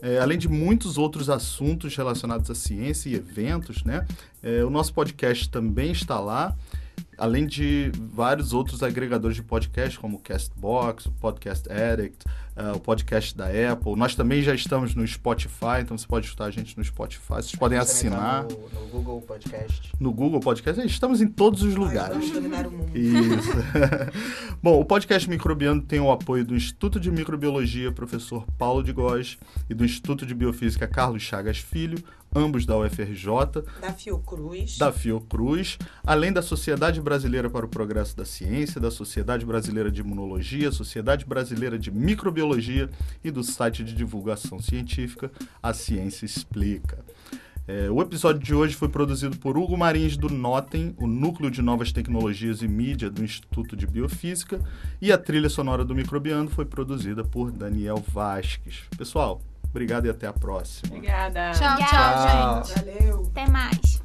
[0.00, 4.06] é, além de muitos outros assuntos relacionados à ciência e eventos, né?
[4.42, 6.56] É, o nosso podcast também está lá.
[7.16, 12.24] Além de vários outros agregadores de podcast, como o Castbox, o Podcast Addict,
[12.58, 13.96] uh, o podcast da Apple.
[13.96, 17.34] Nós também já estamos no Spotify, então você pode escutar a gente no Spotify.
[17.34, 18.44] Vocês podem assinar.
[18.44, 19.92] No, no, Google Podcast.
[19.98, 20.84] No Google Podcast.
[20.86, 22.16] Estamos em todos os lugares.
[22.16, 22.96] vamos dominar o mundo.
[22.96, 23.52] Isso.
[24.62, 29.38] Bom, o podcast Microbiano tem o apoio do Instituto de Microbiologia, professor Paulo de Góes,
[29.70, 31.98] e do Instituto de Biofísica Carlos Chagas Filho,
[32.34, 33.62] ambos da UFRJ.
[33.80, 34.78] Da Fiocruz.
[34.78, 40.00] Da Fiocruz, além da Sociedade Brasileira para o Progresso da Ciência, da Sociedade Brasileira de
[40.00, 42.90] Imunologia, Sociedade Brasileira de Microbiologia
[43.22, 45.30] e do site de divulgação científica
[45.62, 47.04] A Ciência Explica.
[47.70, 51.60] É, o episódio de hoje foi produzido por Hugo Marins do Notem, o Núcleo de
[51.60, 54.58] Novas Tecnologias e Mídia do Instituto de Biofísica,
[55.02, 58.84] e a trilha sonora do Microbiano foi produzida por Daniel Vasques.
[58.96, 59.42] Pessoal,
[59.78, 60.96] obrigado e até a próxima.
[60.96, 61.52] Obrigada.
[61.52, 62.64] Tchau, tchau, Tchau.
[62.64, 62.84] gente.
[62.84, 63.26] Valeu.
[63.30, 63.97] Até mais.